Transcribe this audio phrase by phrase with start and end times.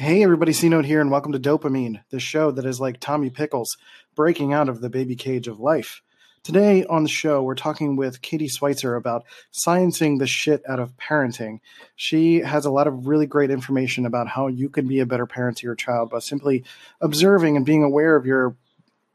[0.00, 3.28] Hey, everybody, C Note here, and welcome to Dopamine, the show that is like Tommy
[3.28, 3.76] Pickles
[4.14, 6.00] breaking out of the baby cage of life.
[6.42, 10.96] Today on the show, we're talking with Katie Switzer about sciencing the shit out of
[10.96, 11.60] parenting.
[11.96, 15.26] She has a lot of really great information about how you can be a better
[15.26, 16.64] parent to your child by simply
[17.02, 18.56] observing and being aware of your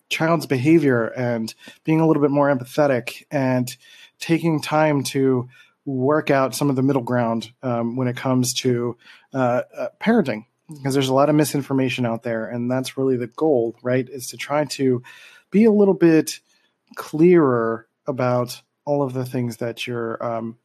[0.09, 3.75] child's behavior and being a little bit more empathetic and
[4.19, 5.49] taking time to
[5.83, 8.95] work out some of the middle ground um, when it comes to
[9.33, 13.27] uh, uh, parenting because there's a lot of misinformation out there and that's really the
[13.27, 15.03] goal right is to try to
[15.51, 16.39] be a little bit
[16.95, 20.57] clearer about all of the things that you're um,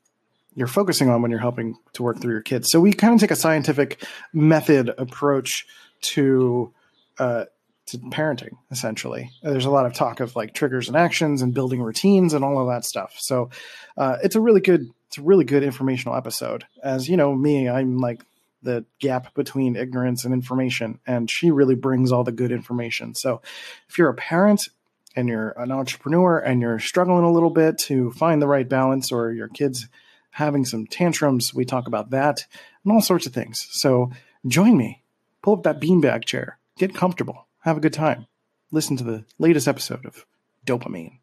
[0.54, 2.70] you're focusing on when you're helping to work through your kids.
[2.70, 5.66] So we kind of take a scientific method approach
[6.02, 6.72] to
[7.18, 7.44] uh,
[7.86, 9.30] to parenting essentially.
[9.42, 12.60] There's a lot of talk of like triggers and actions and building routines and all
[12.60, 13.14] of that stuff.
[13.18, 13.50] So
[13.96, 16.64] uh, it's a really good it's a really good informational episode.
[16.82, 18.24] As you know me i'm like
[18.62, 20.98] the gap between ignorance and information.
[21.06, 23.14] And she really brings all the good information.
[23.14, 23.40] So
[23.88, 24.68] if you're a parent
[25.16, 29.10] and you're an entrepreneur and you're struggling a little bit to find the right balance
[29.10, 29.88] or your kids
[30.30, 32.46] having some tantrums, we talk about that
[32.84, 33.66] and all sorts of things.
[33.70, 34.10] So
[34.46, 35.02] join me,
[35.42, 38.26] pull up that beanbag chair, get comfortable, have a good time.
[38.70, 40.24] Listen to the latest episode of
[40.64, 41.18] Dopamine.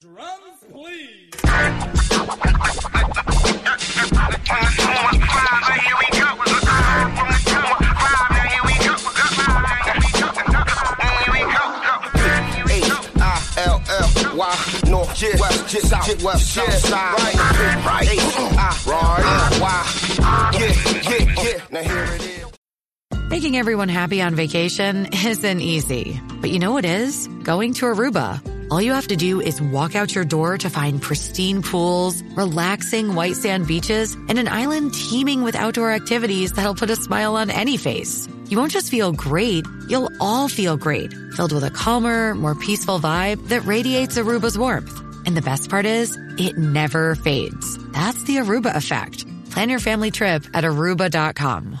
[0.00, 2.45] Drums, please.
[14.90, 20.60] North, yeah, west, yeah, south, yeah, west, yeah, side, right, right, right, why, yeah,
[21.10, 21.60] yeah, yeah.
[21.70, 22.36] Now here it is.
[23.28, 27.26] Making everyone happy on vacation isn't easy, but you know what is?
[27.42, 28.40] Going to Aruba.
[28.70, 33.14] All you have to do is walk out your door to find pristine pools, relaxing
[33.14, 37.50] white sand beaches, and an island teeming with outdoor activities that'll put a smile on
[37.50, 38.28] any face.
[38.48, 43.00] You won't just feel great, you'll all feel great, filled with a calmer, more peaceful
[43.00, 45.00] vibe that radiates Aruba's warmth.
[45.26, 47.78] And the best part is, it never fades.
[47.92, 49.24] That's the Aruba effect.
[49.50, 51.80] Plan your family trip at aruba.com.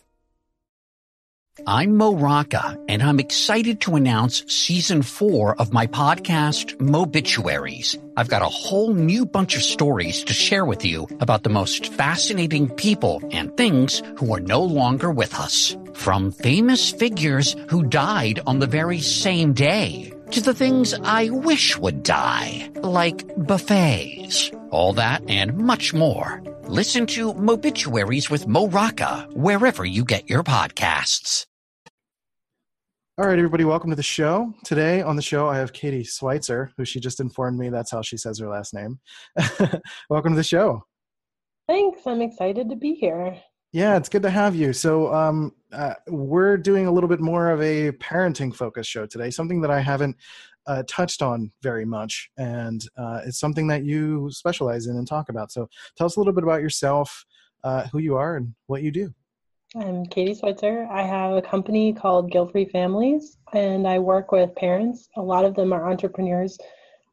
[1.67, 8.01] I'm Mo Rocca, and I'm excited to announce season four of my podcast, Mobituaries.
[8.17, 11.93] I've got a whole new bunch of stories to share with you about the most
[11.93, 15.77] fascinating people and things who are no longer with us.
[15.93, 21.77] From famous figures who died on the very same day to the things I wish
[21.77, 24.51] would die, like buffets.
[24.71, 26.41] All that and much more.
[26.63, 31.45] Listen to Mobituaries with Mo Rocca wherever you get your podcasts.
[33.17, 34.53] All right, everybody, welcome to the show.
[34.63, 38.01] Today on the show, I have Katie Switzer, who she just informed me that's how
[38.01, 39.01] she says her last name.
[40.09, 40.85] welcome to the show.
[41.67, 42.07] Thanks.
[42.07, 43.37] I'm excited to be here.
[43.73, 44.71] Yeah, it's good to have you.
[44.71, 49.29] So, um, uh, we're doing a little bit more of a parenting focus show today,
[49.29, 50.15] something that I haven't
[50.65, 55.27] uh, touched on very much, and uh, it's something that you specialize in and talk
[55.27, 55.51] about.
[55.51, 55.67] So,
[55.97, 57.25] tell us a little bit about yourself,
[57.65, 59.13] uh, who you are, and what you do.
[59.73, 60.85] I'm Katie Switzer.
[60.91, 65.07] I have a company called Guilt Free Families, and I work with parents.
[65.15, 66.57] A lot of them are entrepreneurs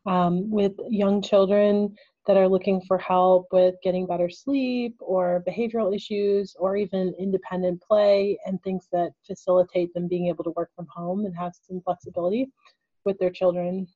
[0.06, 1.94] um, with young children
[2.26, 7.80] that are looking for help with getting better sleep or behavioral issues or even independent
[7.80, 11.80] play and things that facilitate them being able to work from home and have some
[11.82, 12.50] flexibility
[13.04, 13.86] with their children.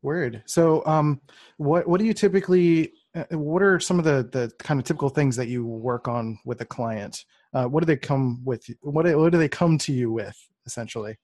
[0.00, 0.42] Word.
[0.46, 1.20] So, um,
[1.58, 2.94] what what do you typically?
[3.14, 6.38] Uh, what are some of the the kind of typical things that you work on
[6.44, 7.24] with a client?
[7.52, 8.64] Uh, what do they come with?
[8.82, 10.36] What do, what do they come to you with
[10.66, 11.16] essentially?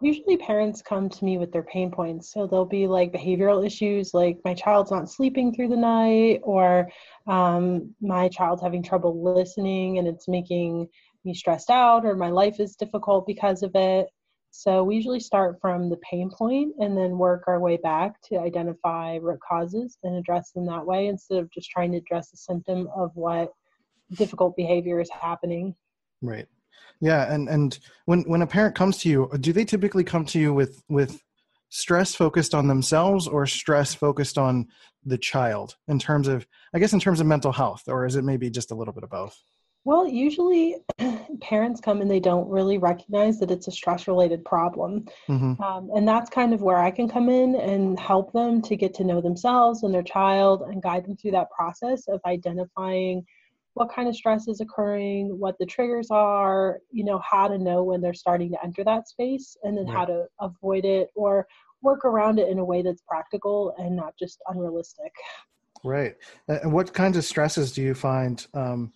[0.00, 2.32] Usually, parents come to me with their pain points.
[2.32, 6.88] So they'll be like behavioral issues, like my child's not sleeping through the night, or
[7.26, 10.88] um, my child's having trouble listening and it's making
[11.24, 14.08] me stressed out, or my life is difficult because of it.
[14.50, 18.38] So we usually start from the pain point and then work our way back to
[18.38, 22.36] identify root causes and address them that way instead of just trying to address the
[22.36, 23.52] symptom of what
[24.14, 25.74] difficult behavior is happening.
[26.22, 26.46] Right.
[27.00, 30.40] Yeah, and and when when a parent comes to you, do they typically come to
[30.40, 31.22] you with with
[31.68, 34.66] stress focused on themselves or stress focused on
[35.04, 38.24] the child in terms of I guess in terms of mental health or is it
[38.24, 39.38] maybe just a little bit of both?
[39.88, 40.76] Well, usually
[41.40, 45.06] parents come and they don't really recognize that it's a stress related problem.
[45.30, 45.62] Mm-hmm.
[45.62, 48.92] Um, and that's kind of where I can come in and help them to get
[48.96, 53.24] to know themselves and their child and guide them through that process of identifying
[53.72, 57.82] what kind of stress is occurring, what the triggers are, you know, how to know
[57.82, 59.96] when they're starting to enter that space and then Right.
[59.96, 61.46] how to avoid it or
[61.80, 65.12] work around it in a way that's practical and not just unrealistic.
[65.82, 66.14] Right.
[66.46, 68.92] And what kinds of stresses do you find um,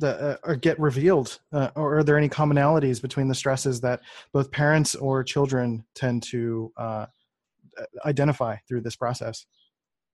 [0.00, 4.00] that uh, or get revealed, uh, or are there any commonalities between the stresses that
[4.32, 7.06] both parents or children tend to uh,
[8.04, 9.46] identify through this process?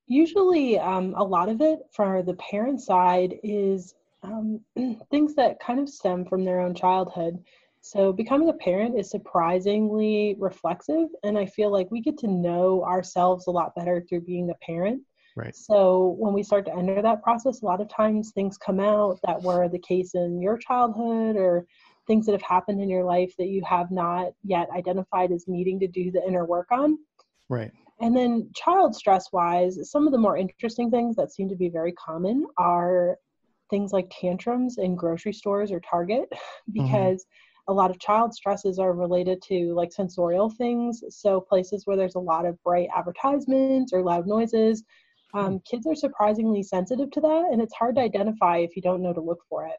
[0.07, 4.61] Usually, um, a lot of it from the parent side is um,
[5.11, 7.43] things that kind of stem from their own childhood.
[7.81, 12.85] So, becoming a parent is surprisingly reflexive, and I feel like we get to know
[12.85, 15.03] ourselves a lot better through being a parent.
[15.37, 15.55] Right.
[15.55, 19.21] So, when we start to enter that process, a lot of times things come out
[19.27, 21.67] that were the case in your childhood or
[22.07, 25.79] things that have happened in your life that you have not yet identified as needing
[25.81, 26.97] to do the inner work on.
[27.51, 27.71] Right.
[28.01, 31.69] And then, child stress wise, some of the more interesting things that seem to be
[31.69, 33.19] very common are
[33.69, 36.83] things like tantrums in grocery stores or Target, mm-hmm.
[36.83, 37.27] because
[37.69, 41.03] a lot of child stresses are related to like sensorial things.
[41.11, 44.83] So, places where there's a lot of bright advertisements or loud noises,
[45.35, 49.03] um, kids are surprisingly sensitive to that, and it's hard to identify if you don't
[49.03, 49.77] know to look for it.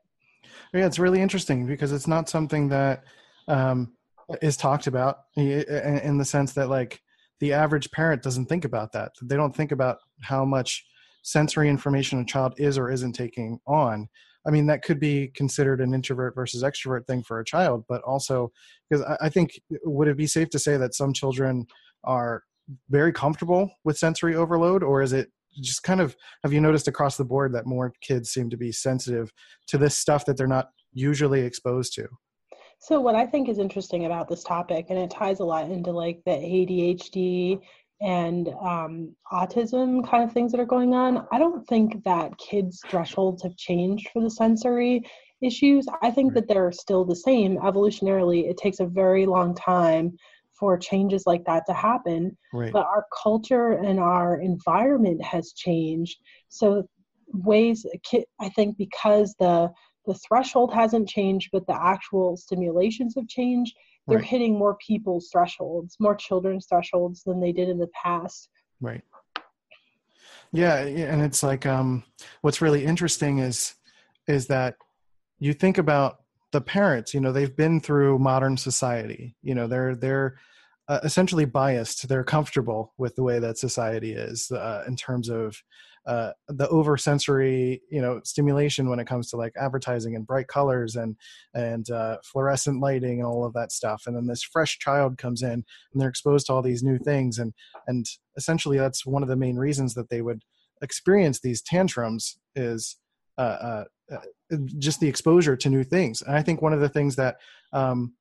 [0.73, 3.03] Yeah, it's really interesting because it's not something that
[3.47, 3.93] um,
[4.41, 7.01] is talked about in the sense that like
[7.39, 9.11] the average parent doesn't think about that.
[9.21, 10.85] They don't think about how much
[11.23, 14.07] sensory information a child is or isn't taking on.
[14.45, 18.01] I mean, that could be considered an introvert versus extrovert thing for a child, but
[18.03, 18.51] also
[18.89, 21.67] because I think would it be safe to say that some children
[22.05, 22.43] are
[22.89, 25.29] very comfortable with sensory overload, or is it
[25.61, 28.71] just kind of have you noticed across the board that more kids seem to be
[28.71, 29.31] sensitive
[29.67, 32.07] to this stuff that they're not usually exposed to?
[32.79, 35.91] So, what I think is interesting about this topic, and it ties a lot into
[35.91, 37.59] like the ADHD
[38.01, 42.79] and um, autism kind of things that are going on, I don't think that kids'
[42.87, 45.01] thresholds have changed for the sensory
[45.41, 45.87] issues.
[46.03, 47.57] I think that they're still the same.
[47.57, 50.15] Evolutionarily, it takes a very long time
[50.59, 52.71] for changes like that to happen Right.
[52.73, 56.17] but our culture and our environment has changed
[56.49, 56.87] so
[57.33, 57.85] ways
[58.39, 59.69] i think because the
[60.05, 63.75] the threshold hasn't changed but the actual stimulations have changed
[64.07, 64.27] they're Right.
[64.27, 68.49] hitting more people's thresholds more children's thresholds than they did in the past
[68.79, 69.03] Right.
[70.51, 72.03] Yeah, yeah, and it's like um,
[72.41, 73.75] what's really interesting is
[74.27, 74.75] is that
[75.39, 76.19] you think about
[76.51, 77.13] the parents.
[77.13, 79.35] You know, they've been through modern society.
[79.41, 80.37] You know, they're they're
[80.87, 82.07] uh, essentially biased.
[82.07, 85.61] They're comfortable with the way that society is uh, in terms of
[86.07, 90.95] uh, the oversensory, you know, stimulation when it comes to like advertising and bright colors
[90.95, 91.17] and
[91.53, 94.03] and uh, fluorescent lighting and all of that stuff.
[94.05, 95.65] And then this fresh child comes in and
[95.95, 97.53] they're exposed to all these new things and
[97.87, 98.05] and
[98.37, 100.43] essentially that's one of the main reasons that they would
[100.81, 102.97] experience these tantrums is
[103.37, 106.21] uh, uh, uh, just the exposure to new things.
[106.21, 107.37] And i think one of the things that
[107.73, 108.13] um,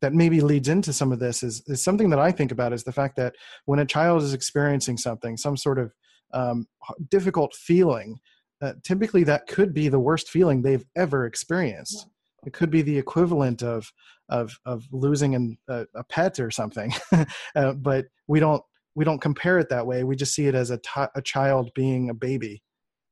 [0.00, 2.84] that maybe leads into some of this is, is something that i think about is
[2.84, 3.34] the fact that
[3.64, 5.92] when a child is experiencing something some sort of
[6.32, 6.66] um,
[7.10, 8.18] difficult feeling
[8.62, 12.06] uh, typically that could be the worst feeling they've ever experienced.
[12.46, 13.92] It could be the equivalent of
[14.30, 16.92] of of losing an, a, a pet or something.
[17.56, 18.62] Uh, but we don't
[18.96, 20.02] we don't compare it that way.
[20.02, 20.80] We just see it as a
[21.14, 22.62] a child being a baby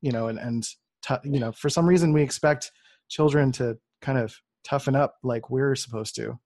[0.02, 0.66] you know and and
[1.02, 2.71] t- you know for some reason we expect
[3.09, 6.38] children to kind of toughen up like we're supposed to.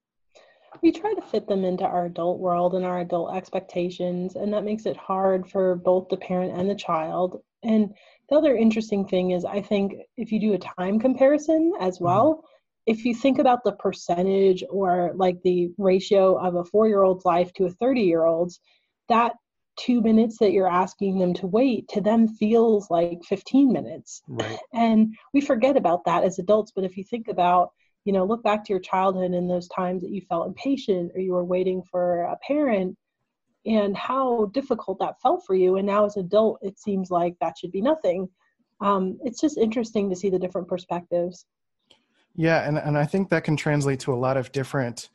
[0.82, 4.64] We try to fit them into our adult world and our adult expectations and that
[4.64, 7.40] makes it hard for both the parent and the child.
[7.62, 7.94] And
[8.28, 12.06] the other interesting thing is i think if you do a time comparison as mm-hmm.
[12.06, 12.44] well
[12.86, 17.24] if you think about the percentage or like the ratio of a four year old's
[17.24, 18.60] life to a 30 year old's
[19.08, 19.32] that
[19.76, 24.22] two minutes that you're asking them to wait to them feels like 15 minutes.
[24.26, 24.58] Right.
[24.72, 27.70] And we forget about that as adults but if you think about
[28.04, 31.20] you know look back to your childhood and those times that you felt impatient or
[31.20, 32.96] you were waiting for a parent
[33.64, 35.76] and how difficult that felt for you.
[35.76, 38.28] And now as an adult it seems like that should be nothing.
[38.80, 41.46] Um, it's just interesting to see the different perspectives.
[42.34, 45.08] Yeah and, and i think that can translate to a lot of different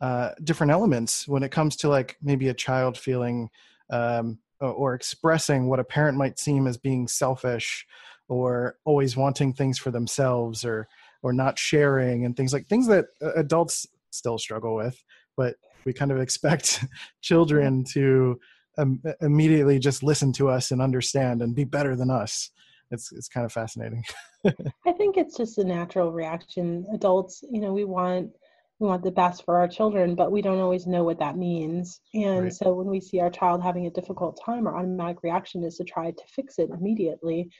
[0.00, 3.50] uh, different elements when it comes to like maybe a child feeling
[3.90, 7.86] um, or, expressing what a parent might seem as being selfish
[8.28, 10.88] or always wanting things for themselves or
[11.22, 15.02] or not sharing and things like things that uh, adults still struggle with
[15.36, 16.84] but we kind of expect
[17.22, 18.38] children to
[18.78, 22.50] um, immediately just listen to us and understand and be better than us
[22.90, 24.02] it's it's kind of fascinating.
[24.46, 26.86] I think it's just a natural reaction.
[26.92, 28.30] Adults, you know, we want
[28.78, 32.00] we want the best for our children, but we don't always know what that means.
[32.14, 32.52] And Right.
[32.52, 35.84] so when we see our child having a difficult time, our automatic reaction is to
[35.84, 37.50] try to fix it immediately.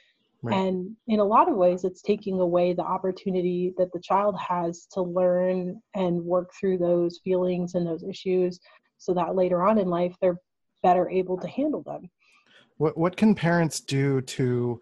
[0.42, 0.56] Right.
[0.56, 4.86] And in a lot of ways, it's taking away the opportunity that the child has
[4.92, 8.60] to learn and work through those feelings and those issues
[8.98, 10.40] so that later on in life, they're
[10.84, 12.08] better able to handle them.
[12.76, 14.80] What what can parents do to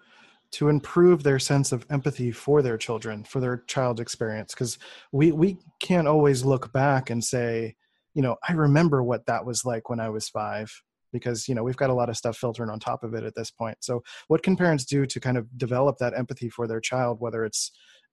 [0.56, 4.54] to improve their sense of empathy for their children, for their child experience?
[4.54, 4.78] Because
[5.12, 7.76] we we can't always look back and say,
[8.14, 10.72] you know, I remember what that was like when I was five,
[11.12, 13.34] because you know we've got a lot of stuff filtering on top of it at
[13.34, 13.76] this point.
[13.82, 17.44] So, what can parents do to kind of develop that empathy for their child, whether
[17.44, 17.70] it's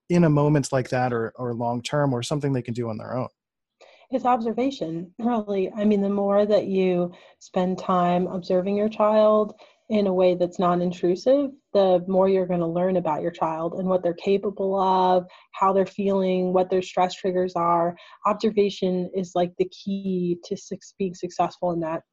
[0.09, 2.97] in a moment like that or or long term or something they can do on
[2.97, 3.29] their own?
[4.11, 5.71] It's observation, really.
[5.71, 9.53] I mean, the more that you spend time observing your child
[9.89, 13.73] in a way that's non intrusive, the more you're going to learn about your child
[13.75, 17.95] and what they're capable of, how they're feeling, what their stress triggers are.
[18.25, 20.55] Observation is like the key to
[20.97, 22.03] being successful in that.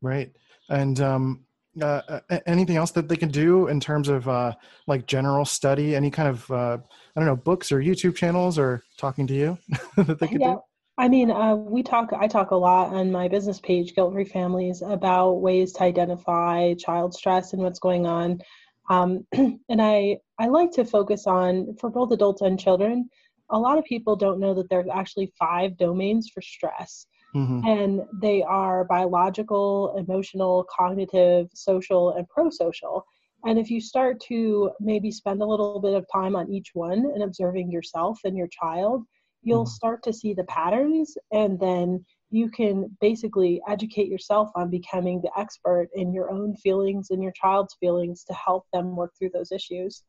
[0.00, 0.32] Right.
[0.68, 1.44] And um,
[1.80, 4.52] uh, anything else that they can do in terms of uh,
[4.86, 5.94] like general study?
[5.94, 6.78] Any kind of uh,
[7.16, 9.58] I don't know books or YouTube channels or talking to you
[9.96, 10.54] that they could Yeah.
[10.54, 10.60] do?
[10.98, 12.12] I mean, uh, we talk.
[12.12, 16.74] I talk a lot on my business page, Guilt Free Families, about ways to identify
[16.74, 18.42] child stress and what's going on.
[18.90, 19.26] Um,
[19.68, 23.08] and I I like to focus on for both adults and children.
[23.50, 28.02] A lot of people don't know that there's actually five domains for stress, hmm and
[28.20, 33.04] they are biological, emotional, cognitive, social, and pro-social.
[33.44, 36.98] And if you start to maybe spend a little bit of time on each one
[37.14, 39.04] and observing yourself and your child,
[39.42, 39.68] you'll Mhm.
[39.68, 45.30] start to see the patterns and then you can basically educate yourself on becoming the
[45.38, 49.52] expert in your own feelings and your child's feelings to help them work through those
[49.52, 50.02] issues.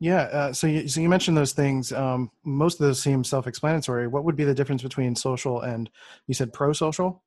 [0.00, 0.22] Yeah.
[0.22, 1.92] Uh, so you, so you mentioned those things.
[1.92, 4.08] Um, most of those seem self-explanatory.
[4.08, 5.90] What would be the difference between social and
[6.26, 7.22] you said pro-social?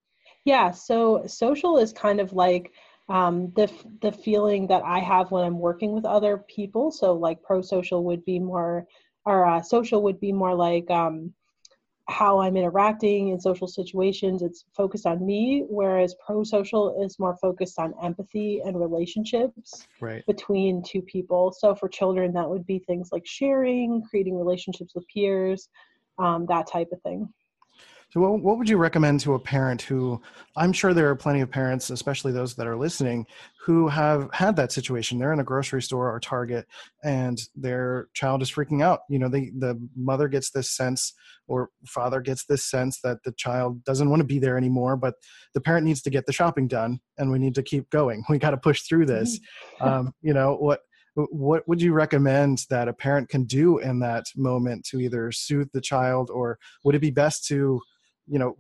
[0.46, 2.72] Yeah, so social is kind of like
[3.10, 3.72] um, the
[4.02, 6.92] the feeling that I have when I'm working with other people.
[6.92, 8.88] So like pro-social would be more,
[9.26, 11.34] or uh, social would be more like um,
[12.10, 14.42] how I'm interacting in social situations.
[14.42, 20.24] It's focused on me, whereas pro-social is more focused on empathy and relationships Right.
[20.26, 21.52] between two people.
[21.52, 25.70] So for children, that would be things like sharing, creating relationships with peers,
[26.18, 27.28] um, that type of thing.
[28.10, 30.22] So, what, what would you recommend to a parent who
[30.56, 33.26] I'm sure there are plenty of parents, especially those that are listening,
[33.66, 35.18] who have had that situation?
[35.18, 36.66] They're in a grocery store or Target
[37.04, 39.02] and their child is freaking out.
[39.10, 41.14] You know, the, the mother gets this sense
[41.48, 45.16] or father gets this sense that the child doesn't want to be there anymore, but
[45.54, 48.24] the parent needs to get the shopping done and we need to keep going.
[48.30, 49.38] We got to push through this.
[49.82, 50.80] um, you know, what
[51.32, 55.68] what would you recommend that a parent can do in that moment to either soothe
[55.74, 57.82] the child or would it be best to
[58.28, 58.56] you know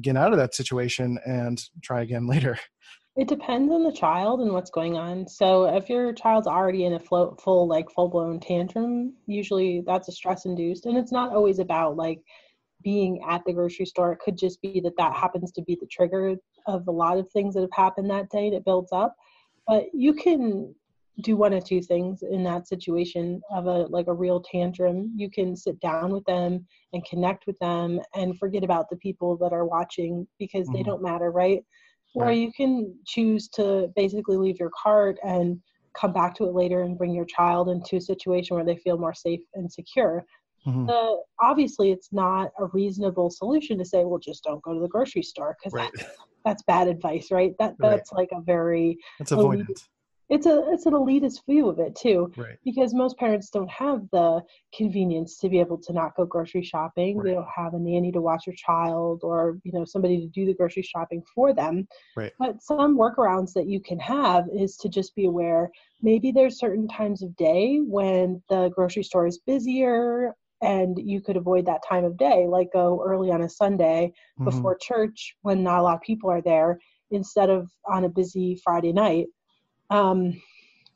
[0.00, 2.58] get out of that situation and try again later
[3.16, 5.26] It depends on the child and what's going on.
[5.26, 10.06] So if your child's already in a flo- full like full blown tantrum, usually that's
[10.06, 12.20] a stress induced, and it's not always about like
[12.82, 14.12] being at the grocery store.
[14.12, 16.36] It could just be that that happens to be the trigger
[16.66, 19.14] of a lot of things that have happened that day and it builds up.
[19.66, 20.74] But you can
[21.20, 25.12] do one of two things in that situation of a like a real tantrum.
[25.16, 29.36] You can sit down with them and connect with them and forget about the people
[29.38, 30.86] that are watching because they Mhm.
[30.86, 31.64] don't matter, right?
[32.14, 35.60] Or you can choose to basically leave your cart and
[35.94, 38.96] come back to it later and bring your child into a situation where they feel
[38.98, 40.24] more safe and secure.
[40.66, 40.86] Mhm.
[40.86, 44.88] The, obviously, it's not a reasonable solution to say, well, just don't go to the
[44.88, 45.90] grocery store because right
[46.44, 47.54] that's bad advice, right?
[47.58, 47.92] That Right.
[47.92, 49.86] that's like a very it's Well, avoidant
[50.28, 52.58] it's a it's an elitist view of it too right.
[52.64, 54.42] because most parents don't have the
[54.76, 57.22] convenience to be able to not go grocery shopping.
[57.22, 60.44] They don't have a nanny to watch your child or you know somebody to do
[60.46, 61.88] the grocery shopping for them.
[62.16, 62.32] Right.
[62.38, 65.70] but some workarounds that you can have is to just be aware
[66.02, 71.36] maybe there's certain times of day when the grocery store is busier and you could
[71.36, 74.44] avoid that time of day like go early on a sunday Mhm.
[74.44, 76.78] before church when not a lot of people are there
[77.10, 79.26] instead of on a busy friday night
[79.90, 80.40] um,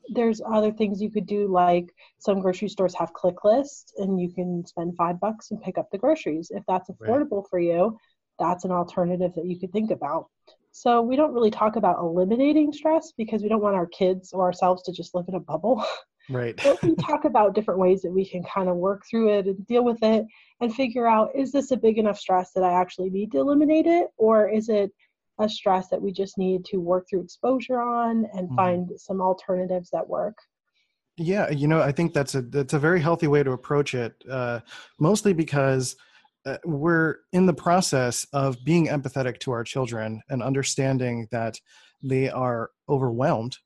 [0.08, 1.86] there's other things you could do like
[2.18, 5.88] some grocery stores have click lists and you can spend five bucks and pick up
[5.90, 6.50] the groceries.
[6.52, 7.08] If that's Right.
[7.08, 7.96] affordable for you
[8.38, 10.26] that's an alternative that you could think about.
[10.72, 14.44] So we don't really talk about eliminating stress because we don't want our kids or
[14.44, 15.84] ourselves to just live in a bubble.
[16.28, 16.54] Right.
[16.62, 19.66] But we talk about different ways that we can kind of work through it and
[19.66, 20.24] deal with it
[20.60, 23.86] and figure out is this a big enough stress that I actually need to eliminate
[23.86, 24.06] it?
[24.16, 24.92] Or is it
[25.38, 28.56] a stress that we just need to work through exposure on and Mhm.
[28.56, 30.36] find some alternatives that work.
[31.16, 34.14] Yeah, you know, I think that's a that's a very healthy way to approach it.
[34.28, 34.60] Uh,
[34.98, 35.96] mostly because
[36.44, 41.60] uh, we're in the process of being empathetic to our children and understanding that
[42.02, 43.56] they are overwhelmed,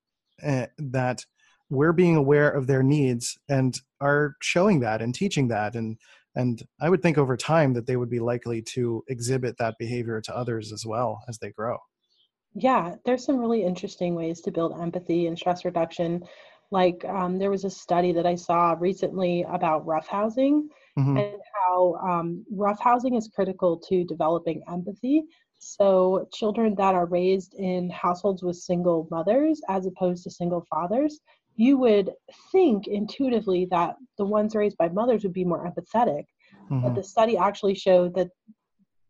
[0.43, 1.25] uh, that
[1.71, 5.97] we're being aware of their needs and are showing that and teaching that and
[6.37, 10.21] and I would think over time that they would be likely to exhibit that behavior
[10.21, 11.79] to others as well as they grow.
[12.55, 16.23] Yeah, there's some really interesting ways to build empathy and stress reduction.
[16.71, 21.17] Like um, there was a study that I saw recently about roughhousing mm-hmm.
[21.17, 25.25] and how um, roughhousing is critical to developing empathy.
[25.59, 31.21] So, children that are raised in households with single mothers as opposed to single fathers,
[31.57, 32.11] you would
[32.53, 36.25] think intuitively that the ones raised by mothers would be more empathetic.
[36.71, 36.83] Mm-hmm.
[36.83, 38.29] But the study actually showed that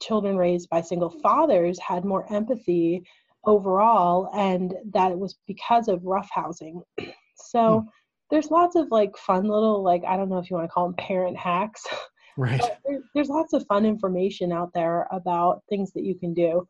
[0.00, 3.02] children raised by single fathers had more empathy
[3.44, 6.82] overall, and that it was because of roughhousing.
[7.36, 7.86] so, mm
[8.30, 10.86] there's lots of like fun little like i don't know if you want to call
[10.86, 11.84] them parent hacks
[12.36, 16.66] right there, there's lots of fun information out there about things that you can do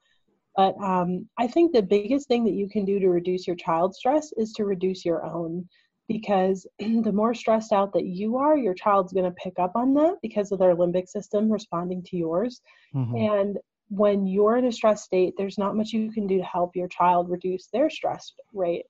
[0.57, 3.99] but um, i think the biggest thing that you can do to reduce your child's
[3.99, 5.67] stress is to reduce your own
[6.09, 9.95] because the more stressed out that you are your child's going to pick up on
[9.95, 12.61] that because of their limbic system responding to yours
[12.95, 13.17] mm-hmm.
[13.17, 13.59] and
[13.89, 16.89] when you're in a stress state there's not much you can do to help your
[16.89, 18.85] child reduce their stress rate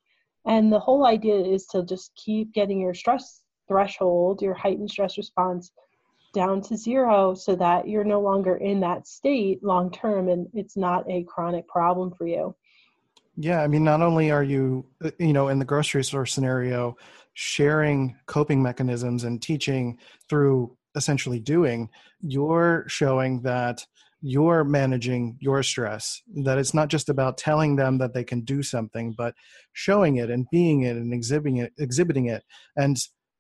[0.47, 5.17] and the whole idea is to just keep getting your stress threshold, your heightened stress
[5.17, 5.71] response
[6.37, 10.77] down to zero so that you're no longer in that state long term and it's
[10.77, 12.55] not a chronic problem for you.
[13.39, 16.99] Yeah, I mean, not only are you, uh, you know, in the grocery store scenario,
[17.33, 21.89] sharing coping mechanisms and teaching through essentially doing,
[22.21, 23.87] you're showing that
[24.21, 28.63] you're managing your stress that it's not just about telling them that they can do
[28.63, 29.35] something but
[29.75, 32.43] showing it and being it and exhibiting it exhibiting it
[32.77, 32.97] and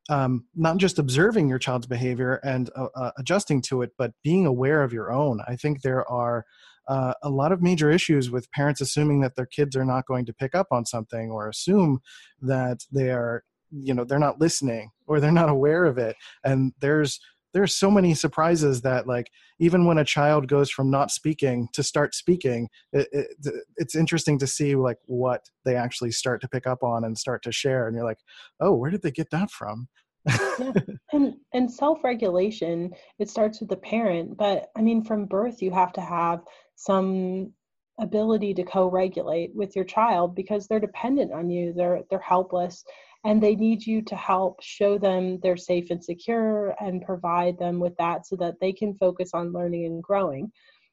[0.08, 4.46] um, not just observing your child's behavior and uh, uh, adjusting to it but being
[4.46, 5.40] aware of your own.
[5.46, 6.44] I think there are
[6.88, 10.24] uh, a lot of major issues with parents assuming that their kids are not going
[10.26, 12.00] to pick up on something or assume
[12.40, 13.42] that they are
[13.72, 16.16] you know they're not listening or they're not aware of it.
[16.44, 17.20] And there's
[17.52, 21.82] there's so many surprises that like even when a child goes from not speaking to
[21.82, 26.66] start speaking it, it, it's interesting to see like what they actually start to pick
[26.66, 28.20] up on and start to share and you're like
[28.60, 29.88] oh where did they get that from
[30.26, 30.72] yeah.
[31.12, 35.92] and and self-regulation it starts with the parent but i mean from birth you have
[35.92, 36.40] to have
[36.74, 37.52] some
[37.98, 42.84] ability to co-regulate with your child because they're dependent on you they're they're helpless
[43.24, 47.80] and they need you to help show them they're safe and secure and provide them
[47.80, 50.50] with that so that they can focus on learning and growing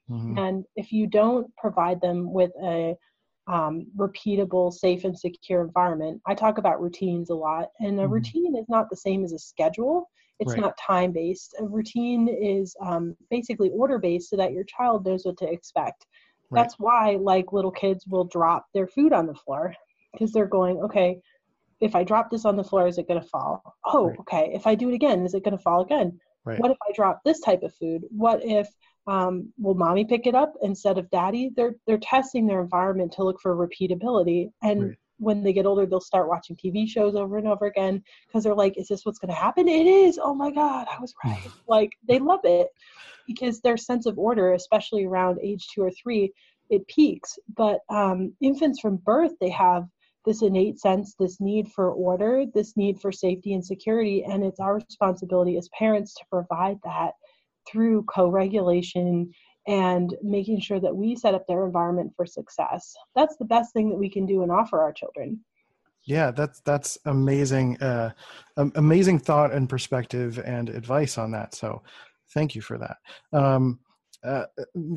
[0.09, 0.37] mm-hmm.
[0.37, 2.95] and if you don't provide them with a
[3.47, 8.13] um, repeatable safe and secure environment i talk about routines a lot and a mm-hmm.
[8.13, 10.09] routine is not the same as a schedule
[10.39, 10.61] it's right.
[10.61, 15.25] not time based a routine is um, basically order based so that your child knows
[15.25, 16.05] what to expect
[16.49, 16.61] right.
[16.61, 19.75] that's why like little kids will drop their food on the floor
[20.13, 21.19] because they're going okay
[21.83, 23.75] if I drop this on the floor, is it going to fall?
[23.85, 24.19] Oh, right.
[24.21, 24.51] okay.
[24.53, 26.17] If I do it again, is it going to fall again?
[26.45, 26.57] Right.
[26.57, 28.03] What if I drop this type of food?
[28.09, 28.69] What if
[29.05, 31.51] um, will mommy pick it up instead of daddy?
[31.55, 34.97] They're they're testing their environment to look for repeatability, and right.
[35.17, 38.55] when they get older, they'll start watching TV shows over and over again because they're
[38.55, 40.19] like, "Is this what's going to happen?" It is.
[40.21, 41.49] Oh my god, I was right.
[41.67, 42.67] like they love it
[43.27, 46.31] because their sense of order, especially around age two or three,
[46.69, 47.37] it peaks.
[47.55, 49.85] But um, infants from birth, they have
[50.25, 54.23] this innate sense, this need for order, this need for safety and security.
[54.23, 57.13] And it's our responsibility as parents to provide that
[57.69, 59.31] through co regulation
[59.67, 62.93] and making sure that we set up their environment for success.
[63.15, 65.39] That's the best thing that we can do and offer our children.
[66.05, 68.11] Yeah, that's that's amazing, uh,
[68.57, 71.55] amazing thought and perspective and advice on that.
[71.55, 71.81] So,
[72.33, 72.97] thank you for that.
[73.31, 73.79] Um,
[74.21, 74.45] uh,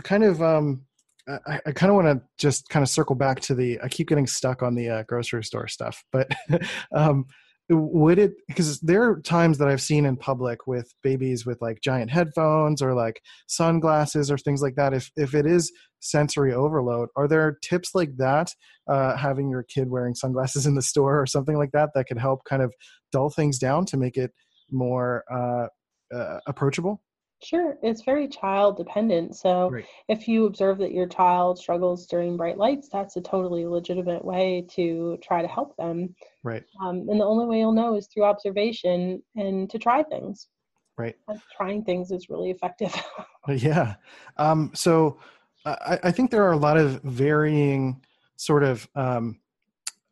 [0.03, 0.85] kind of um,
[1.29, 3.81] I, I kind of want to just kind of circle back to the.
[3.81, 6.31] I keep getting stuck on the uh, grocery store stuff, but
[6.95, 7.27] um,
[7.69, 8.35] would it?
[8.47, 12.81] Because there are times that I've seen in public with babies with like giant headphones
[12.81, 14.95] or like sunglasses or things like that.
[14.95, 18.53] If if it is sensory overload, are there tips like that?
[18.89, 22.19] Uh, having your kid wearing sunglasses in the store or something like that that could
[22.19, 22.73] help kind of
[23.11, 24.31] dull things down to make it
[24.71, 25.67] more uh,
[26.15, 27.03] uh, approachable.
[27.43, 29.37] Sure, it's very child dependent.
[29.37, 29.85] So right.
[30.09, 34.67] if you observe that your child struggles during bright lights, that's a totally legitimate way
[34.71, 36.15] to try to help them.
[36.43, 36.65] Right.
[36.83, 40.49] Um, and the only way you'll know is through observation and to try things.
[40.97, 41.15] Right.
[41.29, 42.95] And trying things is really effective.
[43.49, 43.97] yeah.
[44.39, 45.19] Um, so
[45.67, 48.03] I, I, think there are a lot of varying
[48.37, 49.41] sort of um,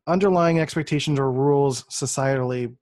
[0.07, 2.77] underlying expectations or rules societally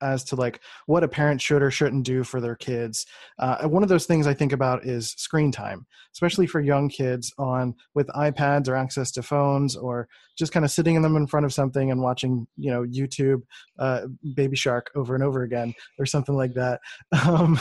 [0.00, 3.06] as to like what a parent should or shouldn't do for their kids.
[3.38, 7.32] Uh, one of those things I think about is screen time, especially for young kids
[7.38, 11.26] on with iPads or access to phones or just kind of sitting in them in
[11.26, 13.42] front of something and watching, you know, YouTube,
[13.78, 14.02] uh,
[14.34, 16.80] Baby Shark over and over again or something like that.
[17.26, 17.58] Um,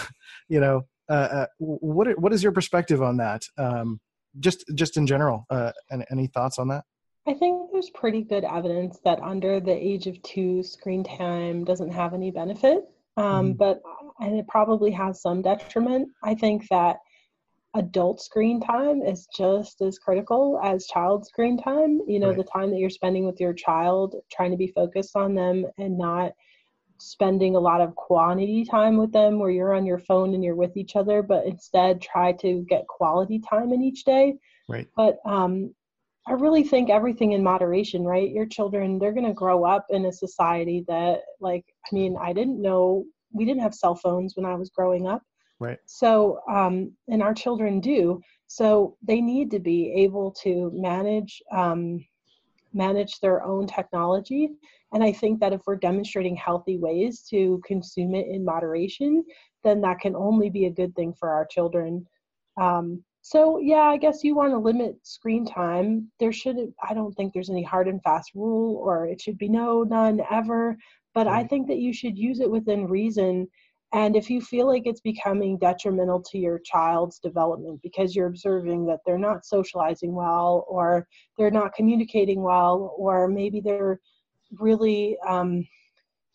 [0.48, 3.44] you know, uh, uh what what is your perspective on that?
[3.58, 4.00] Um,
[4.40, 6.84] just just in general, uh, any, any thoughts on that?
[7.28, 11.92] I think there's pretty good evidence that under the age of two, screen time doesn't
[11.92, 13.82] have any benefit, um, mm but
[14.20, 16.08] and it probably has some detriment.
[16.24, 16.98] I think that
[17.76, 22.00] adult screen time is just as critical as child screen time.
[22.08, 22.38] You know, right.
[22.38, 25.98] the time that you're spending with your child, trying to be focused on them and
[25.98, 26.32] not
[26.98, 30.56] spending a lot of quantity time with them where you're on your phone and you're
[30.56, 34.36] with each other, but instead try to get quality time in each day.
[34.70, 34.88] Right.
[34.96, 35.74] But um,
[36.28, 38.32] I really think everything in moderation, right?
[38.32, 42.34] Your children, they're going to grow up in a society that, like, I mean, I
[42.34, 45.22] didn't know we didn't have cell phones when I was growing up.
[45.60, 45.78] Right.
[45.86, 48.22] So, um, and our children do.
[48.48, 52.06] So they need to be able to manage um,
[52.74, 54.50] manage their own technology.
[54.94, 59.24] And I think that if we're demonstrating healthy ways to consume it in moderation,
[59.64, 62.06] then that can only be a good thing for our children.
[62.60, 66.12] Um, so yeah, I guess you want to limit screen time.
[66.20, 69.50] There shouldn't I don't think there's any hard and fast rule or it should be
[69.50, 70.78] no, none, ever.
[71.16, 73.48] But I think that you should use it within reason.
[73.94, 78.86] And if you feel like it's becoming detrimental to your child's development because you're observing
[78.86, 84.00] that they're not socializing well or they're not communicating well or maybe they're
[84.60, 85.68] really um,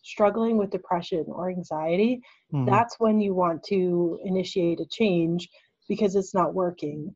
[0.02, 2.20] struggling with depression or anxiety,
[2.52, 2.68] mm-hmm.
[2.68, 5.48] that's when you want to initiate a change
[5.90, 7.14] because it's not working.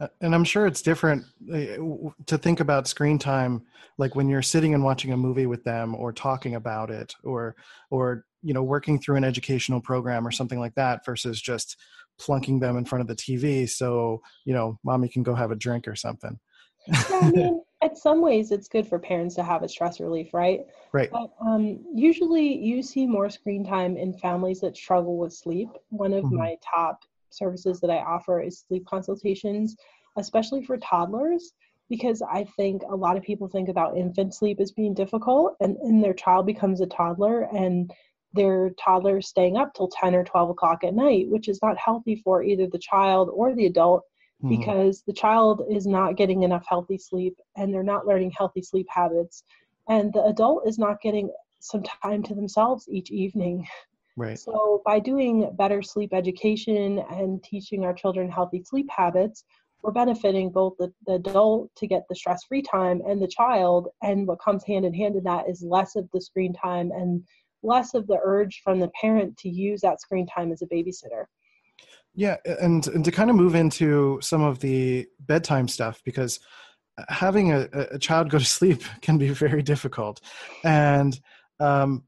[0.00, 1.76] Uh, and i'm sure it's different uh,
[2.24, 3.60] to think about screen time
[3.98, 7.56] like when you're sitting and watching a movie with them or talking about it or
[7.90, 11.76] or you know working through an educational program or something like that versus just
[12.20, 15.56] plunking them in front of the tv so you know mommy can go have a
[15.56, 16.38] drink or something.
[16.86, 20.32] Yeah, I mean, in some ways it's good for parents to have a stress relief
[20.32, 20.60] right?
[20.92, 21.10] Right.
[21.10, 25.68] But um, usually you see more screen time in families that struggle with sleep.
[25.88, 26.36] One of mm-hmm.
[26.36, 29.76] my top services that I offer is sleep consultations,
[30.16, 31.52] especially for toddlers,
[31.88, 35.76] because I think a lot of people think about infant sleep as being difficult, and,
[35.78, 37.92] and their child becomes a toddler and
[38.32, 42.16] their toddler staying up till 10 or 12 o'clock at night, which is not healthy
[42.16, 44.04] for either the child or the adult
[44.42, 44.56] mm-hmm.
[44.56, 48.86] because the child is not getting enough healthy sleep and they're not learning healthy sleep
[48.88, 49.42] habits.
[49.88, 53.66] And the adult is not getting some time to themselves each evening.
[54.16, 54.38] Right.
[54.38, 59.44] So, by doing better sleep education and teaching our children healthy sleep habits,
[59.82, 63.88] we're benefiting both the, the adult to get the stress free time and the child.
[64.02, 67.22] And what comes hand in hand in that is less of the screen time and
[67.62, 71.24] less of the urge from the parent to use that screen time as a babysitter.
[72.14, 76.40] Yeah, and, and to kind of move into some of the bedtime stuff, because
[77.08, 80.20] having a, a child go to sleep can be very difficult.
[80.64, 81.18] And
[81.58, 82.04] um,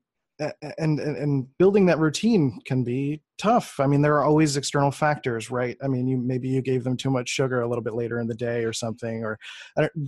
[0.79, 3.79] and, and and building that routine can be tough.
[3.81, 5.77] I mean there are always external factors right?
[5.83, 8.27] I mean you maybe you gave them too much sugar a little bit later in
[8.27, 9.39] the day or something or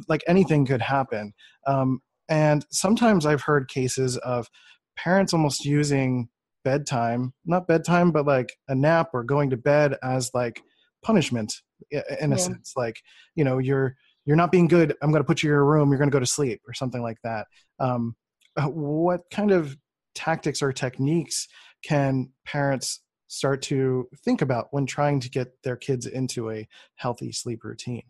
[0.09, 1.33] like anything could happen.
[1.67, 4.49] Um, and sometimes i've heard cases of
[4.97, 6.27] parents almost using
[6.65, 10.63] bedtime not bedtime but like a nap or going to bed as like
[11.03, 11.53] punishment
[11.91, 12.37] in a yeah.
[12.37, 12.73] sense.
[12.77, 13.01] Like
[13.35, 13.95] you know you're
[14.25, 16.15] you're not being good i'm going to put you in your room you're going to
[16.15, 17.47] go to sleep or something like that.
[17.79, 18.17] Um,
[18.57, 19.77] uh, what kind of
[20.15, 21.49] tactics or techniques
[21.85, 27.33] can parents start to think about when trying to get their kids into a healthy
[27.33, 28.05] sleep routine?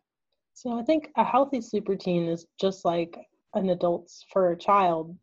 [0.52, 3.16] So I think a healthy sleep routine is just like
[3.54, 5.16] an adult's for a child.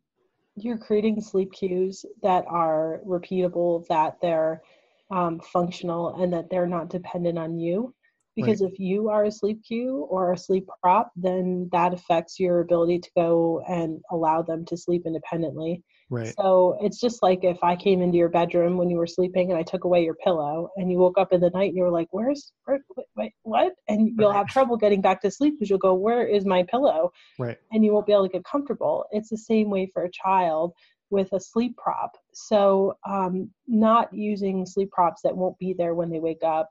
[0.56, 4.62] You're creating sleep cues that are repeatable, that they're
[5.10, 7.94] um, functional, and that they're not dependent on you.
[8.34, 8.70] Because right.
[8.72, 12.98] if you are a sleep cue or a sleep prop, then that affects your ability
[13.00, 15.82] to go and allow them to sleep independently.
[16.12, 16.34] Right.
[16.38, 19.58] So it's just like if I came into your bedroom when you were sleeping and
[19.58, 21.90] I took away your pillow and you woke up in the night and you were
[21.90, 22.80] like, "Where's where,
[23.16, 24.36] wait, what?" And you'll right.
[24.36, 27.56] have trouble getting back to sleep because you'll go, "Where is my pillow?" Right.
[27.72, 29.06] And you won't be able to get comfortable.
[29.10, 30.74] It's the same way for a child
[31.08, 32.14] with a sleep prop.
[32.34, 36.68] So um, not using sleep props that won't be there when they wake up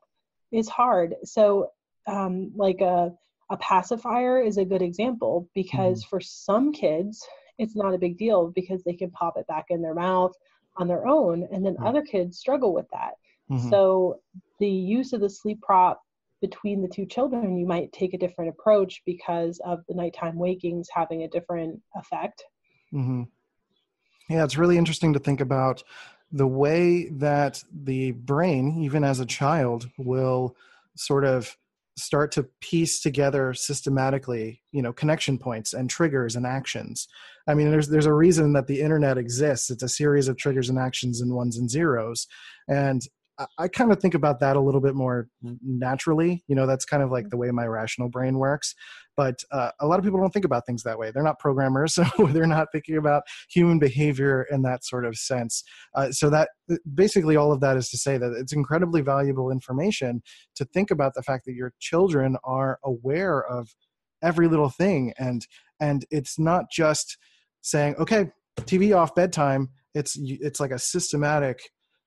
[0.51, 1.15] is hard.
[1.23, 1.71] So
[2.06, 3.12] um, like a
[3.49, 6.10] a pacifier is a good example because mm-hmm.
[6.10, 7.27] for some kids
[7.62, 10.34] it's not a big deal because they can pop it back in their mouth
[10.78, 13.13] on their own and then other kids struggle with that
[13.50, 13.69] mm-hmm.
[13.69, 14.19] so
[14.60, 16.02] the use of the sleep prop
[16.41, 20.89] between the two children you might take a different approach because of the nighttime wakings
[20.93, 22.43] having a different effect
[22.93, 23.24] mm-hmm.
[24.32, 25.84] Yeah, it's really interesting to think about
[26.32, 30.56] the way that the brain, even as a child, will
[30.95, 31.58] sort of
[31.97, 37.08] start to piece together systematically you know connection points and triggers and actions
[37.47, 40.69] i mean there's there's a reason that the internet exists it's a series of triggers
[40.69, 42.27] and actions and ones and zeros
[42.67, 43.01] and
[43.58, 46.43] I kind of think about that a little bit more naturally.
[46.47, 47.30] You know, that's kind of like mm-hmm.
[47.30, 48.75] the way my rational brain works.
[49.21, 51.12] But uh, a lot of people don't think about things that way.
[51.12, 55.63] They're not programmers, so they're not thinking about human behavior in that sort of sense.
[55.93, 56.49] Uh, so that
[56.95, 60.23] basically all of that is to say that it's incredibly valuable information
[60.55, 63.75] to think about the fact that your children are aware of
[64.23, 65.45] every little thing, and
[65.79, 67.15] and it's not just
[67.62, 68.31] saying, okay,
[68.62, 69.69] TV off bedtime.
[69.93, 71.60] It's it's like a systematic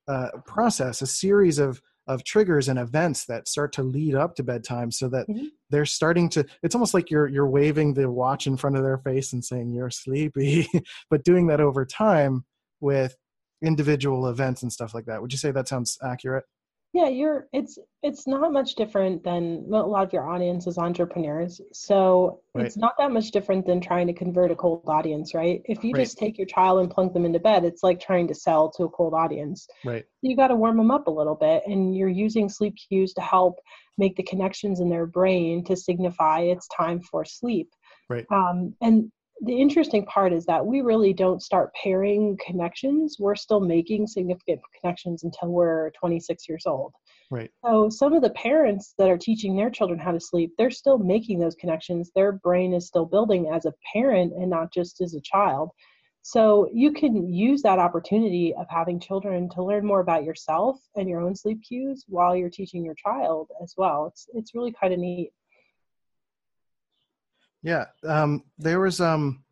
[0.09, 4.43] uh, process, a series of of triggers and events that start to lead up to
[4.43, 5.47] bedtime so that mm-hmm.
[5.71, 8.99] they're starting to it's almost like you're you're waving the watch in front of their
[8.99, 10.69] face and saying you're sleepy
[11.11, 12.45] but doing that over time
[12.81, 13.17] with
[13.63, 16.45] individual events and stuff like that would you say that sounds accurate
[16.95, 21.61] yeah you're it's it's not much different than a lot of your audience is entrepreneurs.
[21.73, 22.65] So right.
[22.65, 25.61] it's not that much different than trying to convert a cold audience right?
[25.65, 26.05] If you right.
[26.05, 28.85] just take your child and plunk them into bed it's like trying to sell to
[28.85, 29.67] a cold audience.
[29.85, 30.05] Right.
[30.23, 33.21] You got to warm them up a little bit and you're using sleep cues to
[33.21, 33.59] help
[33.99, 37.71] make the connections in their brain to signify it's time for sleep.
[38.09, 38.27] Right.
[38.31, 39.11] Um, and
[39.43, 43.17] the interesting part is that we really don't start pairing connections.
[43.19, 46.93] We're still making significant connections until we're 26 years old.
[47.31, 47.51] Right.
[47.65, 50.99] So some of the parents that are teaching their children how to sleep, they're still
[50.99, 52.11] making those connections.
[52.15, 55.71] Their brain is still building as a parent and not just as a child.
[56.23, 61.07] So you can use that opportunity of having children to learn more about yourself and
[61.07, 64.07] your own sleep cues while you're teaching your child as well.
[64.07, 65.33] It's it's really kind of neat.
[67.65, 69.43] Yeah, um, there was um,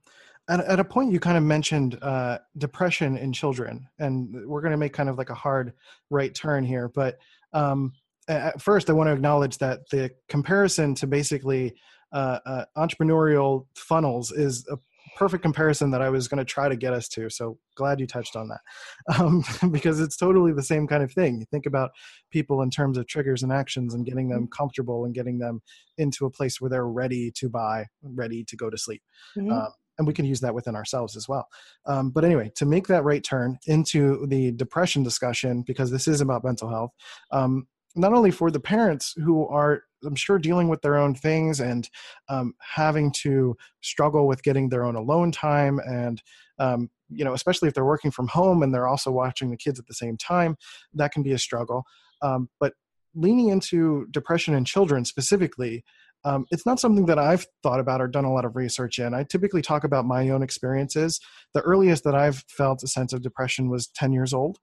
[0.49, 4.73] at, at a point you kind of mentioned uh, depression in children, and we're going
[4.73, 5.73] to make kind of like a hard
[6.11, 6.89] right turn here.
[6.89, 7.19] But
[7.55, 7.95] um,
[8.29, 11.75] at first, I want to acknowledge that the comparison to basically
[12.13, 14.77] uh, uh, entrepreneurial funnels is a
[15.17, 17.29] perfect comparison that I was going to try to get us to.
[17.31, 18.61] So glad you touched on that
[19.19, 21.41] um, because it's totally the same kind of thing.
[21.41, 21.91] You think about
[22.31, 25.63] people in terms of triggers and actions and getting them comfortable and getting them
[25.99, 29.03] into a place where they're ready to buy, ready to go to sleep.
[29.37, 29.53] Mm-hmm.
[29.53, 31.47] Um, and we can use that within ourselves as well.
[31.87, 36.21] Um, but anyway, to make that right turn into the depression discussion, because this is
[36.21, 36.93] about mental health,
[37.31, 41.61] um, not only for the parents who are i'm sure dealing with their own things
[41.61, 41.89] and
[42.29, 46.23] um, having to struggle with getting their own alone time and
[46.59, 49.79] um, you know especially if they're working from home and they're also watching the kids
[49.79, 50.57] at the same time
[50.95, 51.85] that can be a struggle
[52.23, 52.73] um, but
[53.15, 55.85] leaning into depression in children specifically
[56.25, 59.15] um, it's not something that I've thought about or done a lot of research in.
[59.15, 61.21] I typically talk about my own experiences.
[61.53, 64.59] The earliest that I've felt a sense of depression was 10 years old.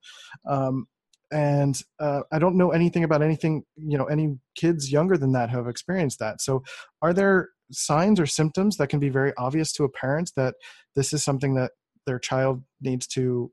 [0.47, 0.87] Um,
[1.31, 5.49] and uh, i don't know anything about anything you know any kids younger than that
[5.49, 6.41] have experienced that.
[6.41, 6.63] So
[7.01, 10.55] are there signs or symptoms that can be very obvious to a parent that
[10.95, 11.71] this is something that
[12.05, 13.51] their child needs to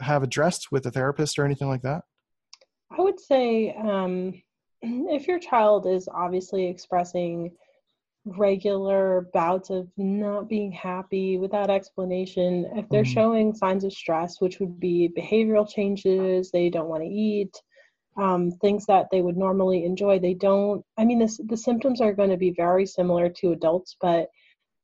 [0.00, 2.02] have addressed with a therapist or anything like that?
[2.96, 4.42] I would say um,
[4.82, 7.52] if your child is obviously expressing
[8.26, 13.12] regular bouts of not being happy without explanation, if they're mm-hmm.
[13.12, 17.54] showing signs of stress, which would be behavioral changes, they don't want to eat,
[18.16, 20.84] um, things that they would normally enjoy, they don't.
[20.98, 24.28] I mean, this, the symptoms are going to be very similar to adults, but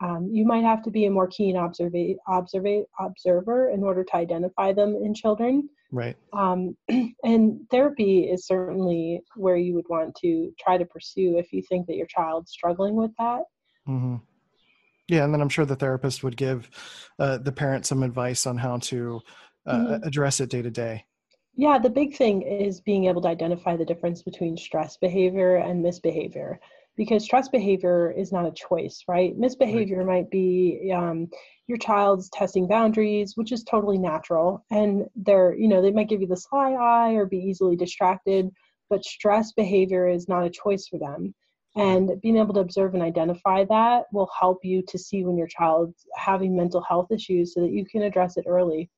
[0.03, 4.17] um, you might have to be a more keen observa- observa- observer in order to
[4.17, 5.69] identify them in children.
[5.93, 6.17] Right.
[6.33, 6.77] Um,
[7.23, 11.87] and therapy is certainly where you would want to try to pursue if you think
[11.87, 13.43] that your child's struggling with that.
[13.87, 14.17] Mm-hmm.
[15.09, 16.71] Yeah, and then I'm sure the therapist would give
[17.19, 19.21] uh, the parent some advice on how to
[19.67, 20.03] uh, mm-hmm.
[20.05, 21.05] address it day to day.
[21.55, 25.83] Yeah, the big thing is being able to identify the difference between stress behavior and
[25.83, 26.59] misbehavior
[26.97, 29.37] because stress behavior is not a choice, right?
[29.37, 30.07] Misbehavior right.
[30.07, 31.29] might be um,
[31.67, 36.21] your child's testing boundaries, which is totally natural, and they're you know they might give
[36.21, 38.51] you the sly eye or be easily distracted,
[38.91, 41.35] but stress behavior is not a choice for them.
[41.75, 45.47] And being able to observe and identify that will help you to see when your
[45.47, 48.91] child's having mental health issues so that you can address it early.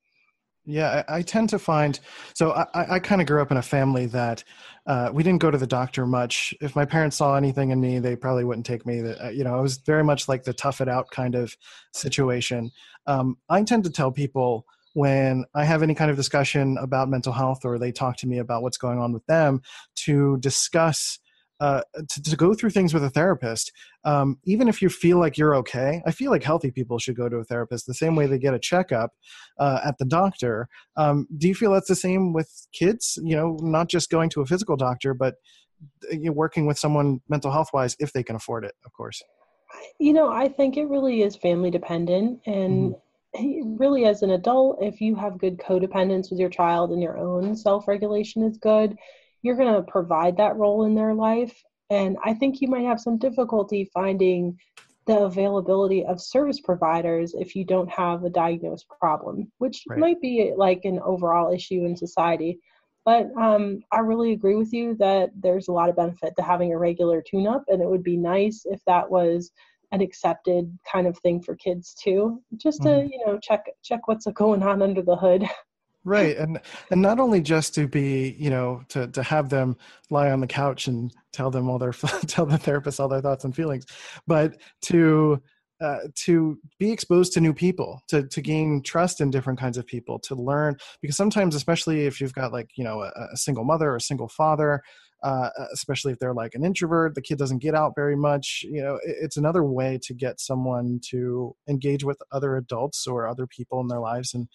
[0.67, 2.01] Yeah, I, I, tend to find
[2.33, 4.43] so I, I kind of grew up in a family that
[4.87, 6.55] uh, we didn't go to the doctor much.
[6.61, 9.01] If my parents saw anything in me, they probably wouldn't take me.
[9.01, 11.55] Uh, you know, it was very much like the tough it out kind of
[11.93, 12.71] situation.
[13.07, 17.33] Um, I tend to tell people when I have any kind of discussion about mental
[17.33, 19.61] health or they talk to me about what's going on with them
[19.97, 21.19] to discuss
[21.61, 23.73] uh, to, to, go through things with a therapist,
[24.05, 26.03] um, even if you feel like you're okay.
[26.07, 28.55] I feel like healthy people should go to a therapist the same way they get
[28.55, 29.13] a checkup
[29.59, 30.69] uh, at the doctor.
[30.97, 33.19] Um, do you feel that's the same with kids?
[33.23, 35.35] You know, not just going to a physical doctor, but
[36.13, 39.23] uh, working with someone mental health wise if they can afford it, of course.
[39.99, 42.99] You know, I think it really is family dependent, and mm-hmm
[43.37, 47.57] really as an adult if you have good codependence with your child and your own
[47.57, 48.97] self-regulation is good
[49.45, 51.63] you're going to provide that role in their life.
[51.91, 54.59] And I think you might have some difficulty finding
[55.07, 59.99] the availability of service providers if you don't have a diagnosed problem, which right.
[59.99, 62.59] might be like an overall issue in society.
[63.05, 66.73] But um, I really agree with you that there's a lot of benefit to having
[66.73, 69.53] a regular tune up, and it would be nice if that was
[69.93, 73.11] an accepted kind of thing for kids too, just to mm.
[73.11, 75.45] you know check check what's going on under the hood.
[76.05, 79.77] Right and and not only just to be you know to to have them
[80.11, 81.93] lie on the couch and tell them all their
[82.27, 83.87] tell the therapist all their thoughts and feelings
[84.27, 85.41] but to
[85.81, 89.87] uh, to be exposed to new people to to gain trust in different kinds of
[89.87, 93.65] people to learn because sometimes especially if you've got like you know a, a single
[93.65, 94.83] mother or a single father
[95.23, 98.83] uh, especially if they're like an introvert the kid doesn't get out very much you
[98.83, 103.47] know it, it's another way to get someone to engage with other adults or other
[103.47, 104.49] people in their lives and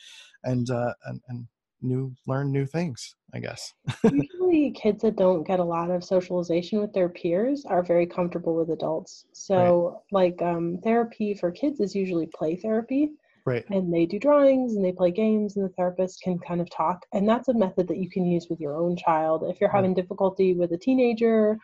[0.43, 1.47] and uh, and, and
[1.81, 3.73] new learn new things i guess.
[4.11, 8.55] Usually kids that don't get a lot of socialization with their peers are very comfortable
[8.55, 9.25] with adults.
[9.33, 10.33] So right.
[10.33, 13.11] like um, therapy for kids is usually play therapy
[13.49, 13.65] right.
[13.71, 17.05] and they do drawings and they play games and the therapist can kind of talk
[17.13, 19.93] and that's a method that you can use with your own child if you're having
[19.93, 21.57] difficulty with a teenager.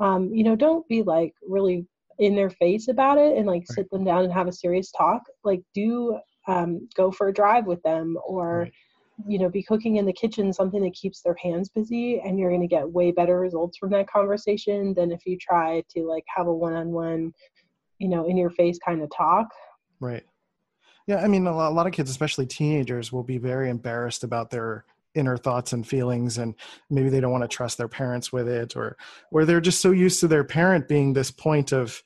[0.00, 1.86] Um, you know don't be like really
[2.18, 3.68] in their face about it and like right.
[3.68, 5.22] sit them down and have a serious talk.
[5.44, 8.72] Like do um, go for a drive with them or right.
[9.26, 12.50] you know be cooking in the kitchen something that keeps their hands busy and you're
[12.50, 16.24] going to get way better results from that conversation than if you try to like
[16.34, 17.32] have a one-on-one
[17.98, 19.48] you know in your face kind of talk.
[20.00, 20.24] Right
[21.08, 24.22] yeah i mean a lot, a lot of kids especially teenagers will be very embarrassed
[24.22, 26.54] about their inner thoughts and feelings and
[26.90, 28.96] maybe they don't want to trust their parents with it or
[29.32, 32.02] or they're just so used to their parent being this point of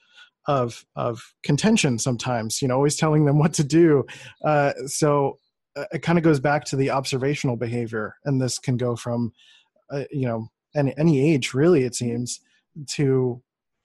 [0.46, 4.04] of of contention sometimes you know always telling them what to do.
[4.44, 5.38] Uh, so
[5.76, 9.32] uh, it kind of goes back to the observational behavior and this can go from
[9.90, 12.40] uh, you know any any age really it seems
[12.86, 13.42] to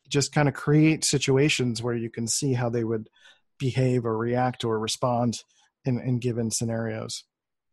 [0.08, 3.10] just kind of create situations where you can see how they would
[3.60, 5.44] behave or react or respond
[5.86, 7.24] in, in given scenarios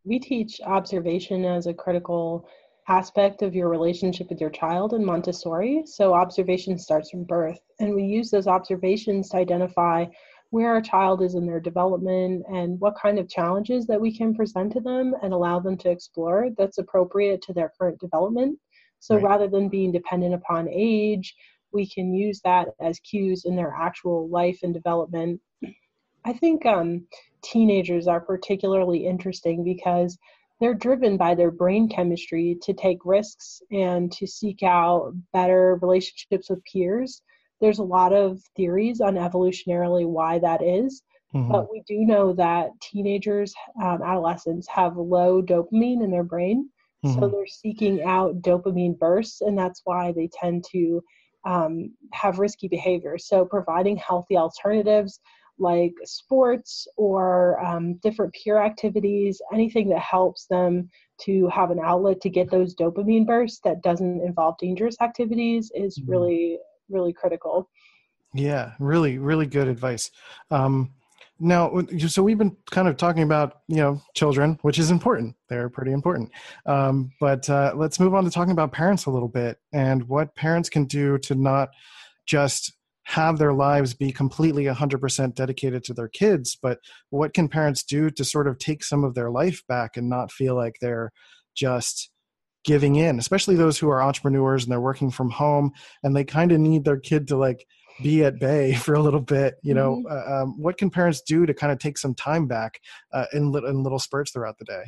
[0.05, 2.47] we teach observation as a critical
[2.89, 5.83] aspect of your relationship with your child in Montessori.
[5.87, 10.07] So, observation starts from birth, and we use those observations to identify
[10.51, 14.35] where our child is in their development and what kind of challenges that we can
[14.35, 18.59] present to them and allow them to explore that's appropriate to their current development.
[19.01, 19.25] So, right.
[19.25, 21.35] rather than being dependent upon age,
[21.75, 25.41] we can use that as cues in their actual life and development.
[26.25, 27.07] I think um,
[27.43, 30.17] teenagers are particularly interesting because
[30.61, 36.49] they're driven by their brain chemistry to take risks and to seek out better relationships
[36.49, 37.21] with peers.
[37.61, 41.03] There's a lot of theories on evolutionarily why that is,
[41.35, 41.51] mm-hmm.
[41.51, 46.71] but we do know that teenagers, um, adolescents have low dopamine in their brain.
[47.05, 47.21] Mm-hmm.
[47.21, 51.03] So they're seeking out dopamine bursts, and that's why they tend to
[51.45, 53.19] um, have risky behavior.
[53.19, 55.21] So providing healthy alternatives
[55.59, 60.89] like sports or um, different peer activities, anything that helps them
[61.23, 65.99] to have an outlet to get those dopamine bursts that doesn't involve dangerous activities is
[65.99, 66.11] mm-hmm.
[66.11, 67.71] really, really critical.
[68.35, 70.11] Yeah, really, really good advice.
[70.51, 70.93] Um,
[71.41, 75.35] now, so we've been kind of talking about you know children, which is important.
[75.49, 76.31] They're pretty important.
[76.67, 80.35] Um, but uh, let's move on to talking about parents a little bit and what
[80.35, 81.71] parents can do to not
[82.27, 82.73] just
[83.05, 86.79] have their lives be completely 100% dedicated to their kids but
[87.11, 90.33] what can parents do to sort of take some of their life back and not
[90.33, 91.13] feel like they're
[91.55, 92.11] just
[92.65, 95.71] giving in especially those who are entrepreneurs and they're working from home
[96.03, 97.67] and they kind of need their kid to like
[98.03, 100.33] be at bay for a little bit you know mm-hmm.
[100.33, 102.81] uh, um, what can parents do to kind of take some time back
[103.13, 104.85] uh, in, in little spurts throughout the day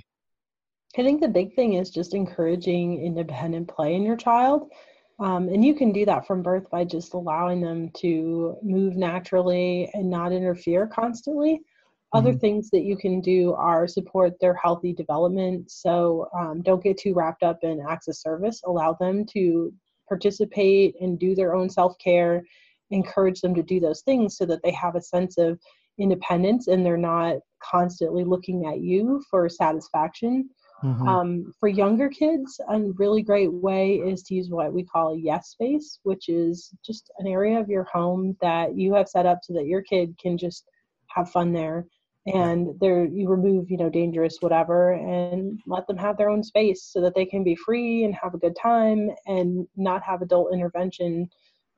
[0.98, 4.70] i think the big thing is just encouraging independent play in your child
[5.18, 9.88] um, and you can do that from birth by just allowing them to move naturally
[9.94, 11.54] and not interfere constantly.
[11.54, 12.18] Mm-hmm.
[12.18, 15.70] Other things that you can do are support their healthy development.
[15.70, 18.60] So um, don't get too wrapped up in acts of service.
[18.64, 19.72] Allow them to
[20.06, 22.42] participate and do their own self care.
[22.90, 25.58] Encourage them to do those things so that they have a sense of
[25.98, 30.48] independence and they're not constantly looking at you for satisfaction
[30.82, 31.08] Mhm.
[31.08, 35.16] Um, for younger kids, a really great way is to use what we call a
[35.16, 39.38] yes space, which is just an area of your home that you have set up
[39.42, 40.68] so that your kid can just
[41.08, 41.86] have fun there.
[42.26, 46.82] And there, you remove, you know, dangerous whatever, and let them have their own space
[46.82, 50.52] so that they can be free and have a good time and not have adult
[50.52, 51.28] intervention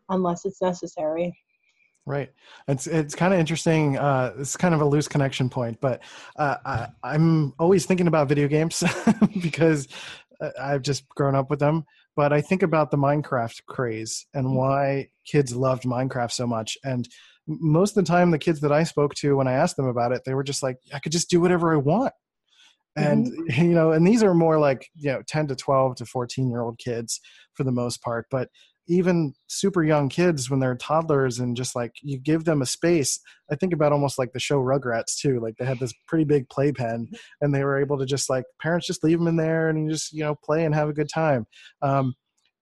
[0.08, 1.34] unless it's necessary.
[2.08, 2.30] Right.
[2.68, 3.98] It's it's kind of interesting.
[3.98, 6.00] Uh, it's kind of a loose connection point, but
[6.38, 8.82] uh, I, I'm always thinking about video games
[9.42, 9.88] because
[10.40, 11.84] uh, I've just grown up with them.
[12.16, 16.78] But I think about the Minecraft craze and why kids loved Minecraft so much.
[16.82, 17.06] And
[17.46, 20.12] most of the time, the kids that I spoke to when I asked them about
[20.12, 22.14] it, they were just like, "I could just do whatever I want."
[22.96, 26.48] And you know, and these are more like you know, 10 to 12 to 14
[26.48, 27.20] year old kids
[27.52, 28.26] for the most part.
[28.30, 28.48] But
[28.88, 33.20] even super young kids when they're toddlers and just like you give them a space.
[33.50, 36.48] I think about almost like the show rugrats too like they had this pretty big
[36.48, 37.10] playpen
[37.40, 40.12] and they were able to just like parents just leave them in there and just
[40.12, 41.46] you know play and have a good time.
[41.82, 42.14] Um,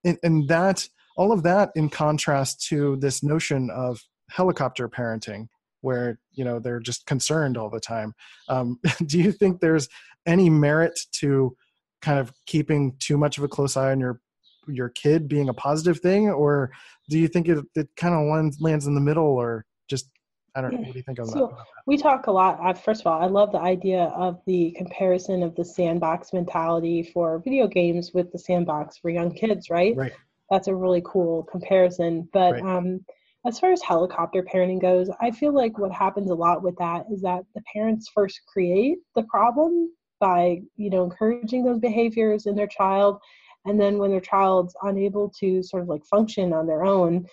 [0.04, 4.00] and, and that all of that in contrast to this notion of
[4.30, 5.46] helicopter parenting
[5.80, 8.14] where you know they're just concerned all the time.
[8.48, 9.88] Um, do you think there's
[10.26, 11.56] any merit to
[12.02, 14.20] kind of keeping too much of a close eye on your
[14.68, 16.70] your kid being a positive thing or
[17.08, 20.10] do you think it, it kind of lands, lands in the middle or just
[20.54, 22.58] i don't know what do you think of So that we talk a lot.
[22.60, 27.10] Uh, first of all, I love the idea of the comparison of the sandbox mentality
[27.14, 29.96] for video games with the sandbox for young kids, right?
[29.96, 30.12] right
[30.50, 32.28] That's a really cool comparison.
[32.32, 32.62] But Right.
[32.62, 33.04] um,
[33.46, 37.06] as far as helicopter parenting goes, I feel like what happens a lot with that
[37.10, 42.56] is that the parents first create the problem by you know encouraging those behaviors in
[42.56, 43.20] their child,
[43.66, 47.26] and then when their child's unable to sort of like function on their own,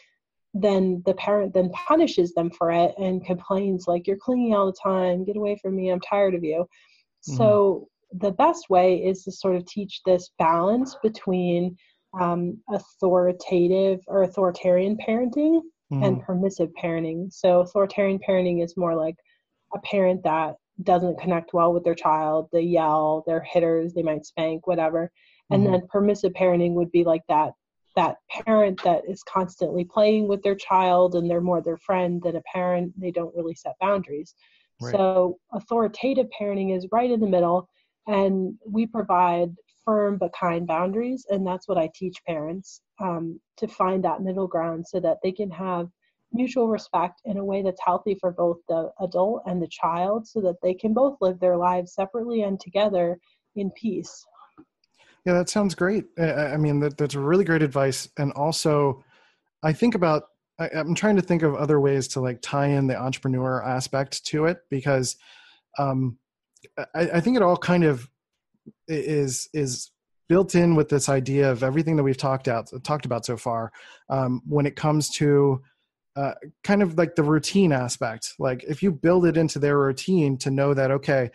[0.54, 4.78] then the parent then punishes them for it and complains like you're clinging all the
[4.84, 5.24] time.
[5.24, 5.90] Get away from me.
[5.90, 6.68] I'm tired of you.
[7.22, 11.76] So the best way is to sort of teach this balance between
[12.20, 15.62] um, authoritative or authoritarian parenting
[16.02, 16.26] and Mhm.
[16.26, 17.32] permissive parenting.
[17.32, 19.16] So authoritarian parenting is more like
[19.74, 22.50] a parent that doesn't connect well with their child.
[22.52, 25.12] They yell they're hitters they might spank whatever
[25.52, 25.74] and Mhm.
[25.74, 27.54] then permissive parenting would be like that
[27.96, 32.36] that parent that is constantly playing with their child and they're more their friend than
[32.36, 34.36] a parent they don't really set boundaries
[34.82, 34.96] Right.
[34.96, 37.68] so authoritative parenting is right in the middle
[38.08, 43.68] and we provide firm but kind boundaries and that's what i teach parents um, to
[43.68, 45.88] find that middle ground so that they can have
[46.32, 50.42] mutual respect in a way that's healthy for both the adult and the child so
[50.42, 53.20] that they can both live their lives separately and together
[53.56, 54.26] in peace
[55.26, 56.06] Yeah, that sounds great.
[56.18, 58.10] I- mean, that, that's really great advice.
[58.18, 59.04] And also,
[59.64, 60.24] I think about,
[60.60, 64.26] I, I'm trying to think of other ways to like tie in the entrepreneur aspect
[64.28, 65.16] to it because
[65.80, 66.18] um,
[66.94, 68.10] I, I think it all kind of
[68.88, 69.92] is is
[70.30, 73.72] built in with this idea of everything that we've talked out talked about so far
[74.10, 75.62] um, when it comes to
[76.16, 78.34] uh, kind of like the routine aspect.
[78.40, 81.32] Like if you build it into their routine to know that okay,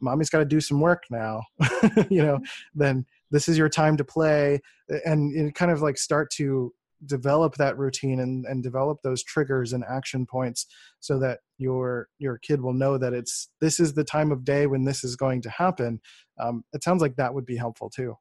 [0.00, 1.42] mommy's got to do some work now,
[2.10, 2.40] you know,
[2.74, 4.60] then this is your time to play,
[5.04, 6.72] and, and kind of like start to
[7.06, 10.66] develop that routine and, and develop those triggers and action points
[11.00, 14.66] so that your your kid will know that it's this is the time of day
[14.66, 16.00] when this is going to happen.
[16.38, 18.16] Um, it sounds like that would be helpful too.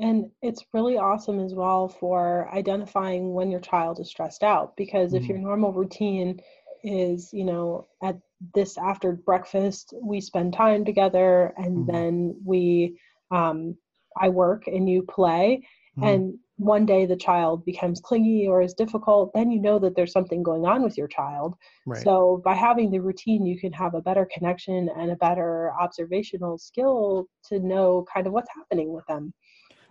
[0.00, 5.14] And it's really awesome as well for identifying when your child is stressed out because
[5.14, 6.40] if your normal routine
[6.82, 8.18] is, you know, at
[8.54, 11.86] this after breakfast, we spend time together and Mhm.
[11.86, 12.98] then we,
[13.30, 13.76] um,
[14.20, 15.62] I work and you play.
[15.98, 16.06] Mhm.
[16.06, 20.12] And one day the child becomes clingy or is difficult, then you know that there's
[20.12, 21.54] something going on with your child.
[21.86, 25.72] right So by having the routine, you can have a better connection and a better
[25.80, 29.32] observational skill to know kind of what's happening with them.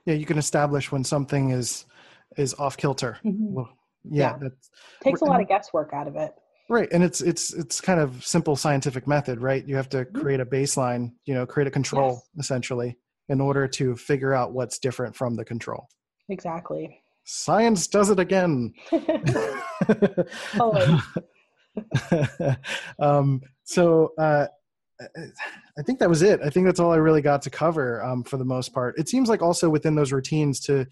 [0.06, 1.86] yeah you can establish when something is
[2.38, 3.54] is off kilter Mhm.
[3.56, 3.70] well,
[4.10, 4.50] yeah, Yeah.
[5.02, 6.34] takes a lot of guesswork out of it.
[6.70, 10.14] right and it's it's it's kind of simple scientific method right you have to Mhm.
[10.22, 12.30] create a baseline you know create a control Yes.
[12.40, 12.98] essentially
[13.30, 15.88] in order to figure out what's different from the control
[16.30, 17.00] Exactly.
[17.24, 18.74] science does it again
[20.60, 21.00] Always.
[23.00, 24.48] um, so uh,
[25.02, 26.40] I think that was it.
[26.44, 28.98] I think that's all I really got to cover um, for the most part.
[28.98, 30.86] It seems like also within those routines to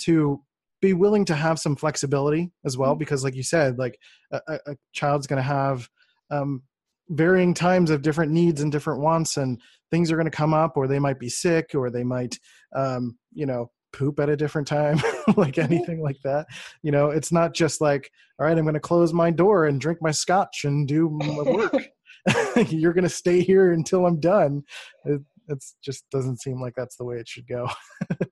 [0.00, 0.42] to
[0.82, 3.98] be willing to have some flexibility as well, because like you said, like
[4.30, 5.88] a, a a child's going to have
[6.30, 6.62] um,
[7.08, 9.60] varying times of different needs and different wants, and
[9.90, 12.38] things are going to come up, or they might be sick, or they might,
[12.74, 14.98] um, you know, poop at a different time,
[15.36, 16.46] like anything like that.
[16.82, 19.80] You know, it's not just like, all right, I'm going to close my door and
[19.80, 21.88] drink my scotch and do my work.
[22.70, 24.62] You're going to stay here until I'm done.
[25.04, 27.68] It- it just doesn't seem like that's the way it should go.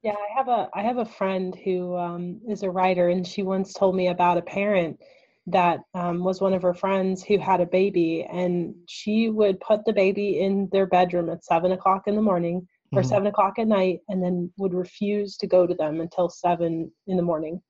[0.02, 3.42] yeah, I have a I have a friend who um, is a writer, and she
[3.42, 4.98] once told me about a parent
[5.46, 9.84] that um, was one of her friends who had a baby, and she would put
[9.84, 13.08] the baby in their bedroom at seven o'clock in the morning or mm-hmm.
[13.08, 17.16] seven o'clock at night, and then would refuse to go to them until seven in
[17.16, 17.60] the morning.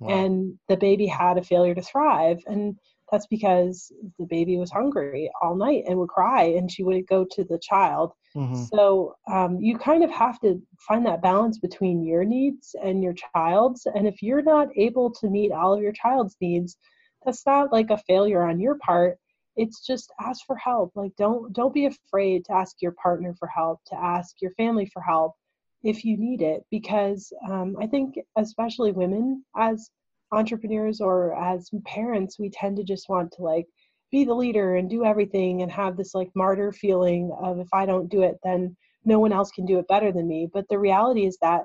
[0.00, 0.24] Wow.
[0.24, 2.76] And the baby had a failure to thrive, and
[3.10, 7.24] that's because the baby was hungry all night and would cry, and she wouldn't go
[7.30, 8.12] to the child.
[8.36, 8.64] Mm-hmm.
[8.64, 13.14] So um, you kind of have to find that balance between your needs and your
[13.14, 13.86] child's.
[13.86, 16.76] And if you're not able to meet all of your child's needs,
[17.24, 19.18] that's not like a failure on your part.
[19.56, 20.92] It's just ask for help.
[20.94, 24.86] Like don't don't be afraid to ask your partner for help to ask your family
[24.86, 25.34] for help
[25.82, 29.90] if you need it because um, i think especially women as
[30.32, 33.66] entrepreneurs or as parents we tend to just want to like
[34.10, 37.84] be the leader and do everything and have this like martyr feeling of if i
[37.84, 40.48] don't do it then no one else can do it better than me.
[40.52, 41.64] But the reality is that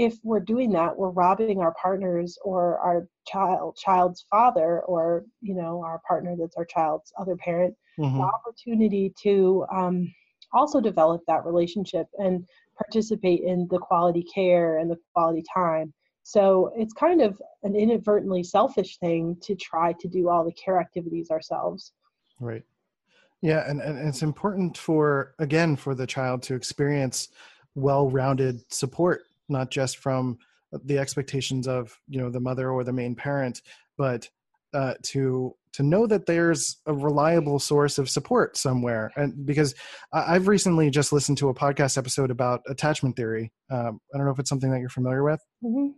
[0.00, 5.54] if we're doing that we're robbing our partners or our child child's father or you
[5.54, 8.18] know our partner that's our child's other parent mm-hmm.
[8.18, 10.12] the opportunity to um,
[10.52, 12.46] also develop that relationship and
[12.76, 15.92] participate in the quality care and the quality time.
[16.22, 20.78] So it's kind of an inadvertently selfish thing to try to do all the care
[20.78, 21.92] activities ourselves.
[22.38, 22.62] Right.
[23.42, 27.28] Yeah and, and it's important for again for the child to experience
[27.74, 30.38] well-rounded support not just from
[30.84, 33.62] the expectations of you know the mother or the main parent
[33.98, 34.28] but
[34.72, 39.74] uh, to to know that there's a reliable source of support somewhere and because
[40.12, 44.32] i've recently just listened to a podcast episode about attachment theory um, i don't know
[44.32, 45.88] if it's something that you're familiar with mm-hmm.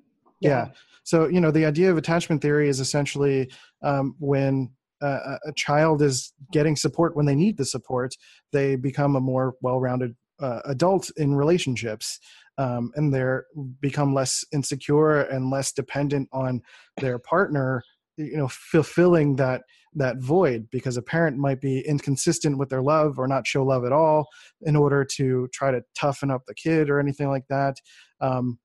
[0.41, 0.49] yeah.
[0.51, 0.69] yeah.
[1.05, 3.51] so you know the idea of attachment theory is essentially
[3.83, 4.71] um, when
[5.03, 8.15] uh, a child is getting support when they need the support
[8.53, 12.19] they become a more well-rounded uh, adult in relationships
[12.59, 13.47] um, and they're
[13.81, 16.61] become less insecure and less dependent on
[17.01, 17.83] their partner
[18.17, 19.63] you know fulfilling that
[19.95, 23.85] that void because a parent might be inconsistent with their love or not show love
[23.85, 24.27] at all
[24.63, 27.77] in order to try to toughen up the kid or anything like that
[28.21, 28.59] um,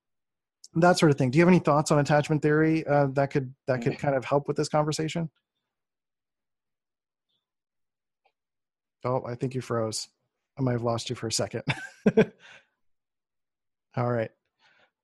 [0.75, 1.31] that sort of thing.
[1.31, 4.25] Do you have any thoughts on attachment theory uh, that could that could kind of
[4.25, 5.29] help with this conversation?
[9.03, 10.07] Oh i think you froze.
[10.57, 11.63] I might have lost you for a second
[13.97, 14.29] All right.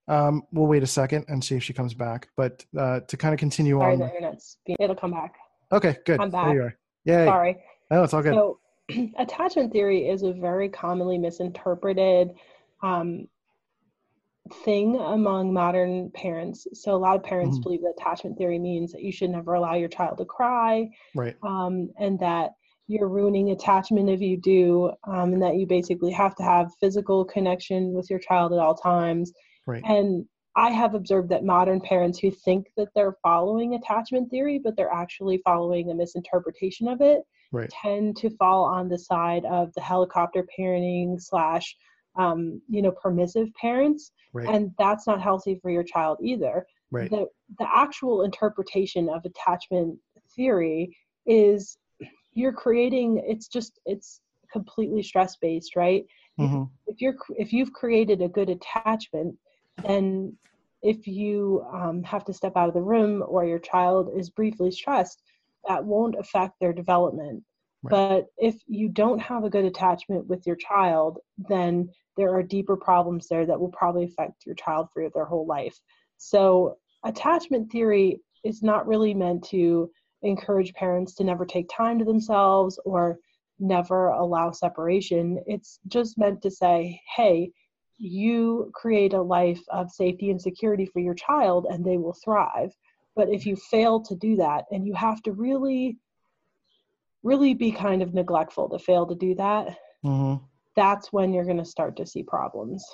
[0.08, 2.30] Um, we'll wait a second and see if she comes back.
[2.38, 4.00] But uh, to kind of continue Sorry, on.
[4.00, 5.36] the internet's it'll come back.
[5.72, 6.20] Okay, good.
[6.20, 6.48] I'm back.
[6.48, 6.78] There you are.
[7.06, 7.26] Yay.
[7.26, 7.58] Sorry.
[7.92, 8.34] Oh, it's all good.
[8.34, 8.60] So,
[9.18, 12.32] attachment theory is a very commonly misinterpreted
[12.82, 13.28] um,
[14.66, 16.68] thing among modern parents.
[16.74, 17.64] So, a lot of parents mm-hmm.
[17.64, 21.36] believe that attachment theory means that you should never allow your child to cry, right?
[21.44, 22.52] Um, and that
[22.88, 27.24] you're ruining attachment if you do, um, and that you basically have to have physical
[27.26, 29.32] connection with your child at all times.
[29.66, 29.84] Right.
[29.86, 30.26] And
[30.56, 34.94] I have observed that modern parents who think that they're following attachment theory, but they're
[34.94, 37.22] actually following a misinterpretation of it,
[37.52, 37.70] right.
[37.70, 41.76] tend to fall on the side of the helicopter parenting slash,
[42.18, 44.48] um, you know, permissive parents, right.
[44.48, 46.66] and that's not healthy for your child either.
[46.92, 47.10] Right.
[47.10, 47.26] The
[47.58, 49.98] the actual interpretation of attachment
[50.36, 51.78] theory is
[52.34, 54.22] you're creating it's just it's
[54.52, 56.06] completely stress based right
[56.40, 56.64] mm-hmm.
[56.88, 59.36] if you're if you've created a good attachment
[59.86, 60.36] then
[60.82, 64.70] if you um, have to step out of the room or your child is briefly
[64.70, 65.22] stressed
[65.68, 67.44] that won't affect their development
[67.84, 67.92] right.
[67.92, 71.20] but if you don't have a good attachment with your child
[71.50, 75.48] then there are deeper problems there that will probably affect your child for their whole
[75.48, 75.80] life
[76.18, 79.90] so attachment theory is not really meant to
[80.24, 83.18] encourage parents to never take time to themselves or
[83.60, 85.40] never allow separation.
[85.46, 87.52] It's just meant to say, hey,
[87.98, 92.74] you create a life of safety and security for your child and they will thrive.
[93.16, 95.98] But if you fail to do that and you have to really,
[97.22, 100.44] really be kind of neglectful to fail to do that, mm-hmm.
[100.76, 102.86] that's when you're going to start to see problems.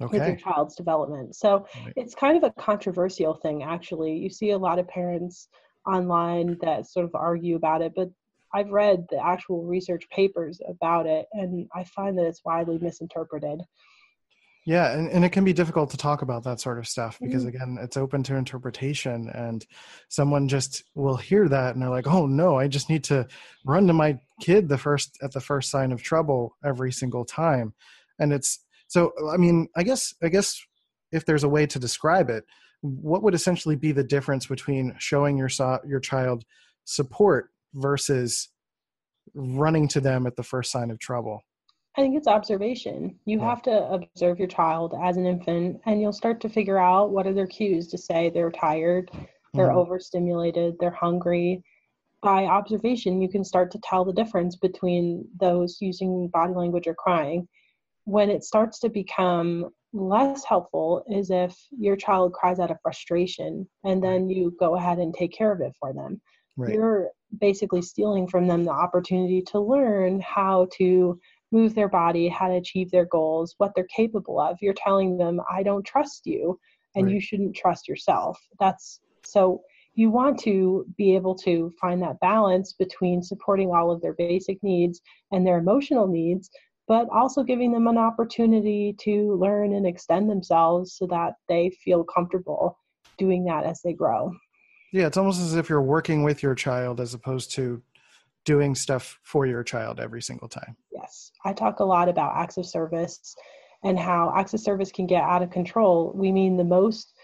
[0.00, 0.18] Okay.
[0.18, 1.36] with your child's development.
[1.36, 1.92] So right.
[1.94, 4.16] it's kind of a controversial thing, actually.
[4.16, 5.46] You see a lot of parents
[5.86, 8.10] online that sort of argue about it, but
[8.54, 13.62] I've read the actual research papers about it, and I find that it's widely misinterpreted.
[14.64, 17.44] Yeah, and, and it can be difficult to talk about that sort of stuff because,
[17.44, 17.56] mm-hmm.
[17.56, 19.66] again, it's open to interpretation, and
[20.08, 23.26] someone just will hear that and they're like, "Oh no, I just need to
[23.64, 27.74] run to my kid the first at the first sign of trouble every single time,"
[28.20, 29.12] and it's so.
[29.32, 30.62] I mean, I guess I guess
[31.10, 32.44] if there's a way to describe it,
[32.82, 36.44] what would essentially be the difference between showing your so- your child
[36.84, 38.48] support versus
[39.34, 41.40] running to them at the first sign of trouble
[41.96, 43.18] I think it's observation.
[43.26, 43.50] You Yeah.
[43.50, 47.26] have to observe your child as an infant, and you'll start to figure out what
[47.26, 49.10] are their cues to say they're tired,
[49.52, 49.76] they're Mhm.
[49.76, 51.62] overstimulated, they're hungry.
[52.22, 56.94] By observation, you can start to tell the difference between those using body language or
[56.94, 57.46] crying.
[58.04, 63.68] When it starts to become less helpful is if your child cries out of frustration
[63.84, 66.20] and then you go ahead and take care of it for them
[66.56, 66.74] Right.
[66.74, 71.18] you're basically stealing from them the opportunity to learn how to
[71.50, 74.56] move their body, how to achieve their goals, what they're capable of.
[74.60, 76.58] You're telling them, I don't trust you,
[76.94, 77.14] and Right.
[77.14, 78.38] you shouldn't trust yourself.
[78.58, 79.62] That's so
[79.94, 84.62] you want to be able to find that balance between supporting all of their basic
[84.62, 86.50] needs and their emotional needs,
[86.88, 92.04] but also giving them an opportunity to learn and extend themselves so that they feel
[92.04, 92.78] comfortable
[93.18, 94.32] doing that as they grow.
[94.92, 97.82] Yeah, it's almost as if you're working with your child as opposed to
[98.44, 100.76] doing stuff for your child every single time.
[100.92, 103.34] Yes, I talk a lot about acts of service
[103.84, 106.12] and how acts of service can get out of control.
[106.14, 107.14] We mean the most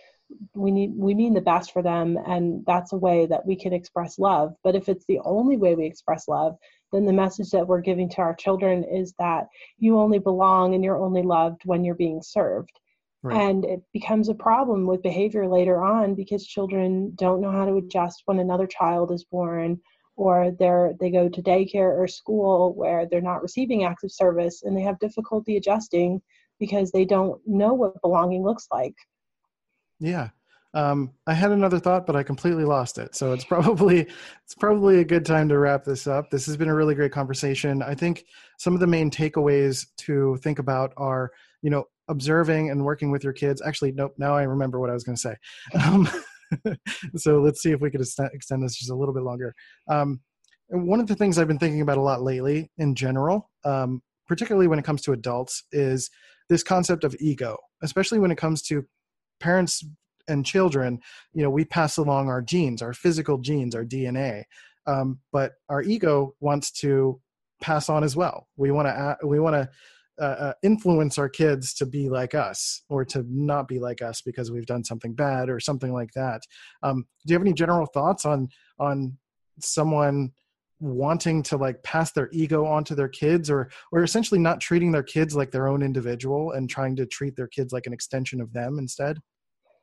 [0.55, 3.73] we need we mean the best for them and that's a way that we can
[3.73, 4.55] express love.
[4.63, 6.57] But if it's the only way we express love,
[6.93, 9.47] then the message that we're giving to our children is that
[9.79, 12.79] you only belong and you're only loved when you're being served.
[13.23, 13.37] Right.
[13.37, 17.77] And it becomes a problem with behavior later on because children don't know how to
[17.77, 19.81] adjust when another child is born
[20.17, 24.63] or they're they go to daycare or school where they're not receiving acts of service
[24.63, 26.21] and they have difficulty adjusting
[26.61, 28.95] because they don't know what belonging looks like.
[30.01, 30.31] Yeah.
[30.75, 33.15] Um, I had another thought, but I completely lost it.
[33.15, 36.31] So it's probably it's probably a good time to wrap this up.
[36.31, 37.83] This has been a really great conversation.
[37.83, 38.25] I think
[38.59, 41.31] some of the main takeaways to think about are,
[41.63, 43.63] you know, observing and working with your kids.
[43.63, 44.15] Actually, nope.
[44.19, 45.35] Now I remember what I was going to say.
[45.75, 46.09] Um,
[47.17, 49.55] so let's see if we could extend, this just a little bit longer.
[49.87, 50.21] Um,
[50.69, 54.67] one of the things I've been thinking about a lot lately, in general, um, particularly
[54.67, 56.11] when it comes to adults, is
[56.49, 58.87] this concept of ego, especially when it comes to
[59.41, 59.85] parents
[60.29, 61.01] and children
[61.33, 64.45] you know we pass along our genes our physical genes our dna
[64.89, 67.21] um, but our ego wants to
[67.61, 68.49] pass on as well.
[68.57, 69.69] We want to we want to
[70.21, 74.21] uh, uh, influence our kids to be like us or to not be like us
[74.23, 76.43] because we've done something bad or something like that.
[76.83, 79.17] Um, do you have any general thoughts on on
[79.61, 80.33] someone
[80.81, 85.03] wanting to like pass their ego onto their kids or or essentially not treating their
[85.03, 88.53] kids like their own individual and trying to treat their kids like an extension of
[88.53, 89.19] them instead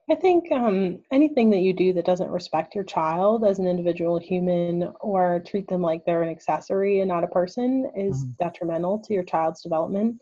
[0.08, 4.20] I think um, anything that you do that doesn't respect your child as an individual
[4.20, 8.38] human or treat them like they're an accessory and not a person is Mhm.
[8.38, 10.22] detrimental to your child's development.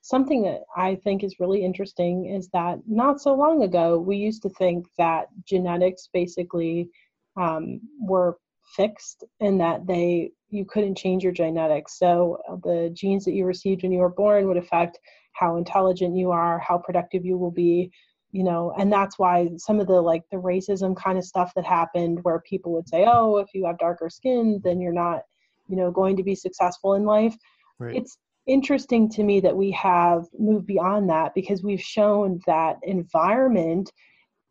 [0.00, 4.42] Something that I think is really interesting is that not so long ago, we used
[4.42, 6.90] to think that genetics basically
[7.36, 8.36] um, were
[8.76, 11.98] fixed and that they you couldn't change your genetics.
[11.98, 14.98] So uh, the genes that you received when you were born would affect
[15.32, 17.90] how intelligent you are, how productive you will be,
[18.32, 21.64] you know and that's why some of the like the racism kind of stuff that
[21.64, 25.22] happened where people would say oh if you have darker skin then you're not
[25.70, 27.34] you know going to be successful in life.
[27.78, 27.96] Right.
[27.96, 33.90] It's interesting to me that we have moved beyond that because we've shown that environment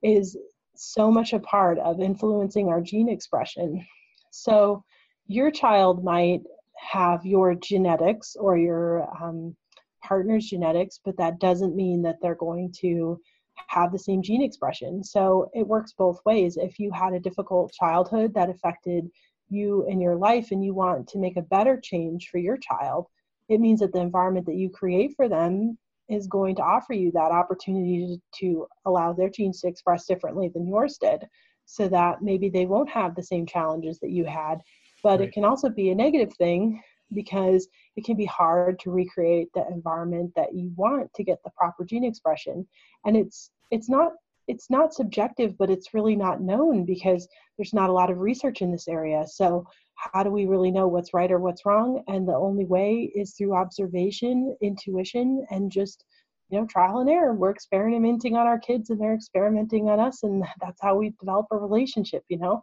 [0.02, 0.38] is
[0.76, 3.86] so much a part of influencing our gene expression
[4.32, 4.84] so
[5.28, 6.42] your child might
[6.76, 9.56] have your genetics or your um,
[10.04, 13.20] partner's genetics but that doesn't mean that they're going to
[13.68, 15.04] have the same gene expression.
[15.04, 16.58] So it works both ways.
[16.58, 19.10] If you had a difficult childhood that affected
[19.50, 23.08] you in your life and you want to make a better change for your child,
[23.48, 25.78] it means that the environment that you create for them
[26.08, 30.68] is going to offer you that opportunity to allow their genes to express differently than
[30.68, 31.24] yours did
[31.70, 34.60] so that maybe they won't have the same challenges that you had.
[35.04, 35.30] But Right.
[35.30, 36.82] it can also be a negative thing
[37.14, 41.52] because it can be hard to recreate the environment that you want to get the
[41.52, 42.68] proper gene expression
[43.06, 44.14] and it's it's not
[44.48, 48.62] it's not subjective but it's really not known because there's not a lot of research
[48.62, 49.66] in this area so
[49.96, 53.34] how do we really know what's right or what's wrong and the only way is
[53.34, 56.06] through observation intuition and just
[56.50, 57.34] you know trial and error.
[57.34, 61.48] We're experimenting on our kids and they're experimenting on us and that's how we develop
[61.52, 62.62] a relationship you know?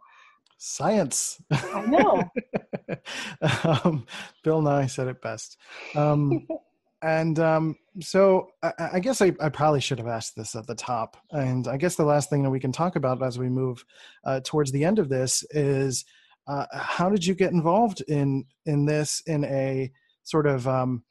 [0.57, 1.41] Science.
[1.51, 2.23] I know.
[3.63, 4.05] Um,
[4.43, 5.57] bill nye said it best.
[5.95, 6.47] Um,
[7.01, 10.75] and um, so I, I guess I, I probably should have asked this at the
[10.75, 11.17] top.
[11.31, 13.83] And i guess the last thing that we can talk about as we move
[14.25, 16.05] uh, towards the end of this is
[16.47, 19.91] uh, how did you get involved in in this in a
[20.23, 21.03] sort of um,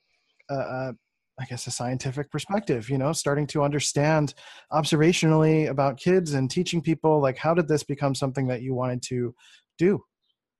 [0.50, 0.92] uh, uh,
[1.38, 4.34] I guess a scientific perspective, you know, starting to understand
[4.72, 9.02] observationally about kids and teaching people like how did this become something that you wanted
[9.02, 9.34] to
[9.78, 10.02] do?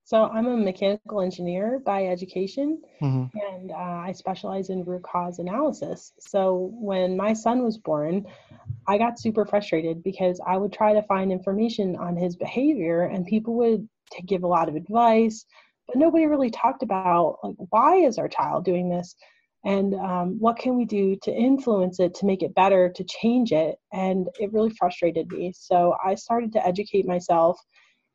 [0.05, 3.37] So I'm a mechanical engineer by education, Mm-hmm.
[3.37, 6.12] and uh, I specialize in root cause analysis.
[6.20, 8.24] So when my son was born,
[8.87, 13.27] I got super frustrated because I would try to find information on his behavior, and
[13.27, 15.45] people would to give a lot of advice,
[15.89, 19.16] but nobody really talked about like why is our child doing this,
[19.65, 23.53] and um, what can we do to influence it to make it better, to change
[23.53, 25.53] it, and it really frustrated me.
[25.55, 27.59] So I started to educate myself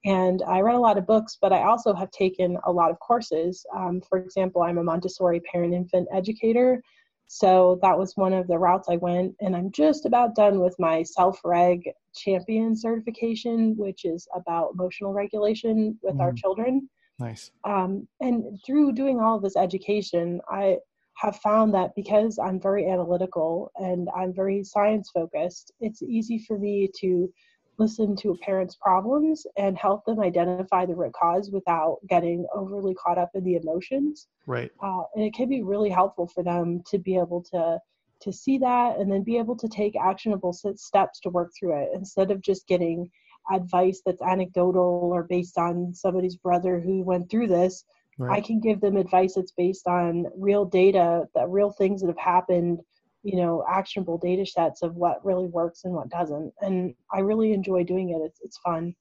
[0.06, 3.00] and I read a lot of books, but I also have taken a lot of
[3.00, 3.64] courses.
[3.76, 6.82] Um, for example, I'm a Montessori parent infant educator.
[7.28, 9.36] So that was one of the routes I went.
[9.42, 15.14] And I'm just about done with my self reg champion certification, which is about emotional
[15.14, 16.38] regulation with our Mhm.
[16.38, 16.90] children.
[17.20, 17.52] Nice.
[17.64, 20.80] Um, and through doing all of this education, I
[21.16, 26.58] have found that because I'm very analytical and I'm very science focused, it's easy for
[26.58, 27.32] me to
[27.78, 32.94] listen to a parent's problems and help them identify the root cause without getting overly
[32.94, 34.28] caught up in the emotions.
[34.46, 34.72] Right.
[34.82, 37.80] Uh, and it can be really helpful for them to be able to
[38.22, 41.90] to see that and then be able to take actionable steps to work through it
[41.96, 43.10] instead of just getting
[43.52, 47.84] advice that's anecdotal or based on somebody's brother who went through this
[48.30, 52.18] I can give them advice that's based on real data, that real things that have
[52.18, 52.82] happened,
[53.24, 56.54] you know, actionable data sets of what really works and what doesn't.
[56.62, 58.26] And I really enjoy doing it.
[58.26, 58.96] It's it's fun.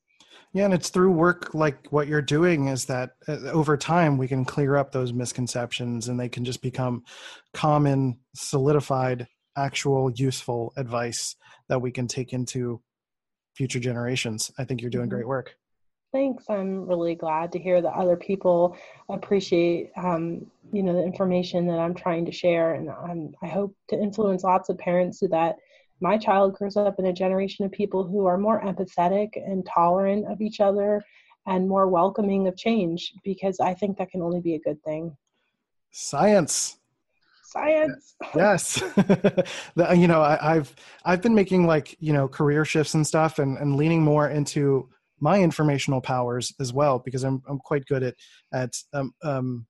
[0.53, 4.29] Yeah, and it's through work like what you're doing is that uh, over time we
[4.29, 7.05] can clear up those misconceptions and they can just become
[7.53, 11.37] common, solidified, actual, useful advice
[11.69, 12.81] that we can take into
[13.55, 14.51] future generations.
[14.59, 15.11] I think you're doing Mhm.
[15.11, 15.57] great work.
[16.13, 16.45] Thanks.
[16.51, 18.77] I'm really glad to hear that other people
[19.09, 23.77] appreciate, um, you know, the information that I'm trying to share, and I'm, I hope
[23.89, 25.57] to influence lots of parents so that
[26.01, 30.27] my child grows up in a generation of people who are more empathetic and tolerant
[30.27, 31.03] of each other
[31.47, 35.17] and more welcoming of change, because I think that can only be a good thing.
[35.93, 36.79] Science.
[37.45, 38.15] Science.
[38.37, 38.75] yes
[39.75, 40.73] the, you know I, i've
[41.05, 44.89] i've been making like you know career shifts and stuff and, and leaning more into
[45.21, 48.15] my informational powers as well because i'm, I'm quite good at
[48.53, 49.67] at um, um,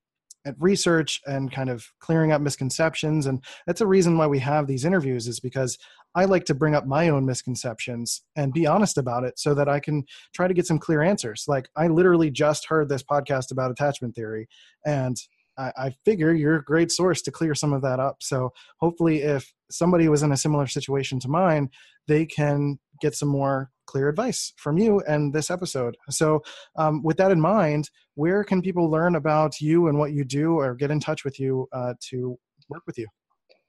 [0.47, 4.67] at research and kind of clearing up misconceptions and that's a reason why we have
[4.67, 5.77] these interviews is because
[6.15, 9.69] i like to bring up my own misconceptions and be honest about it so that
[9.69, 10.03] i can
[10.35, 14.15] try to get some clear answers like i literally just heard this podcast about attachment
[14.15, 14.49] theory
[14.87, 15.17] and
[15.59, 18.23] I, I figure you're a great source to clear some of that up.
[18.23, 21.71] So hopefully, if somebody was in a similar situation to mine,
[22.09, 25.97] they can get some more clear advice from you and this episode.
[26.11, 26.43] So,
[26.77, 30.55] um, with that in mind, where can people learn about you and what you do,
[30.55, 32.39] or get in touch with you uh, to
[32.69, 33.09] work with you?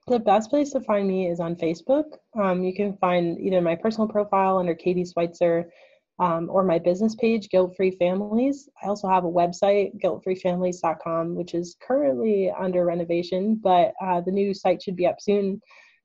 [0.08, 2.06] The best place to find me is on Facebook.
[2.40, 5.72] Um, you can find either my personal profile under Katie Switzer
[6.20, 8.70] um, or my business page, Guilt Free Families.
[8.84, 14.54] I also have a website, guiltfreefamilies.com, which is currently under renovation, but uh, the new
[14.54, 15.60] site should be up soon.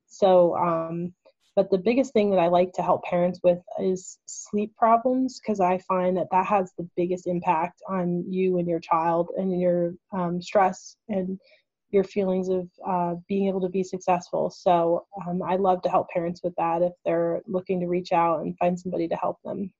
[0.07, 1.13] So, um,
[1.57, 5.59] but the biggest thing that I like to help parents with is sleep problems because
[5.59, 9.95] I find that that has the biggest impact on you and your child and your
[10.13, 11.39] um, stress and
[11.89, 14.51] your feelings of uh, being able to be successful.
[14.51, 18.41] So um, I love to help parents with that if they're looking to reach out
[18.41, 19.73] and find somebody to help them.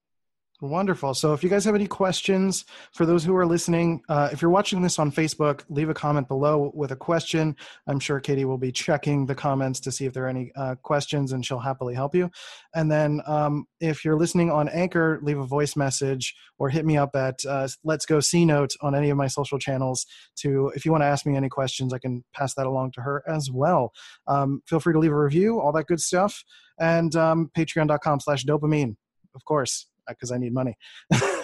[0.60, 1.14] Wonderful.
[1.14, 4.50] So, if you guys have any questions for those who are listening, uh, if you're
[4.50, 7.56] watching this on Facebook, leave a comment below with a question.
[7.86, 10.74] I'm sure Katie will be checking the comments to see if there are any uh,
[10.82, 12.32] questions and she'll happily help you.
[12.74, 16.98] And then, um, if you're listening on Anchor, leave a voice message or hit me
[16.98, 20.08] up at uh, Let's Go C Note on any of my social channels.
[20.38, 23.02] To if you want to ask me any questions, I can pass that along to
[23.02, 23.92] her as well.
[24.26, 26.44] Um, feel free to leave a review, all that good stuff,
[26.80, 28.96] and um, Patreon.com/slash DOPEamine,
[29.36, 30.76] of course because I need money.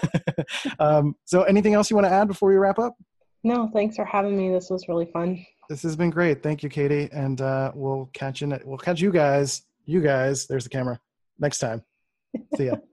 [0.79, 2.95] um, so, anything else you want to add before we wrap up?
[3.43, 4.51] No, thanks for having me.
[4.51, 5.45] This was really fun.
[5.69, 6.43] This has been great.
[6.43, 8.57] Thank you, Katie, and uh, we'll catch you.
[8.63, 9.63] We'll catch you guys.
[9.85, 10.47] You guys.
[10.47, 10.99] There's the camera.
[11.39, 11.83] Next time.
[12.55, 12.75] See ya.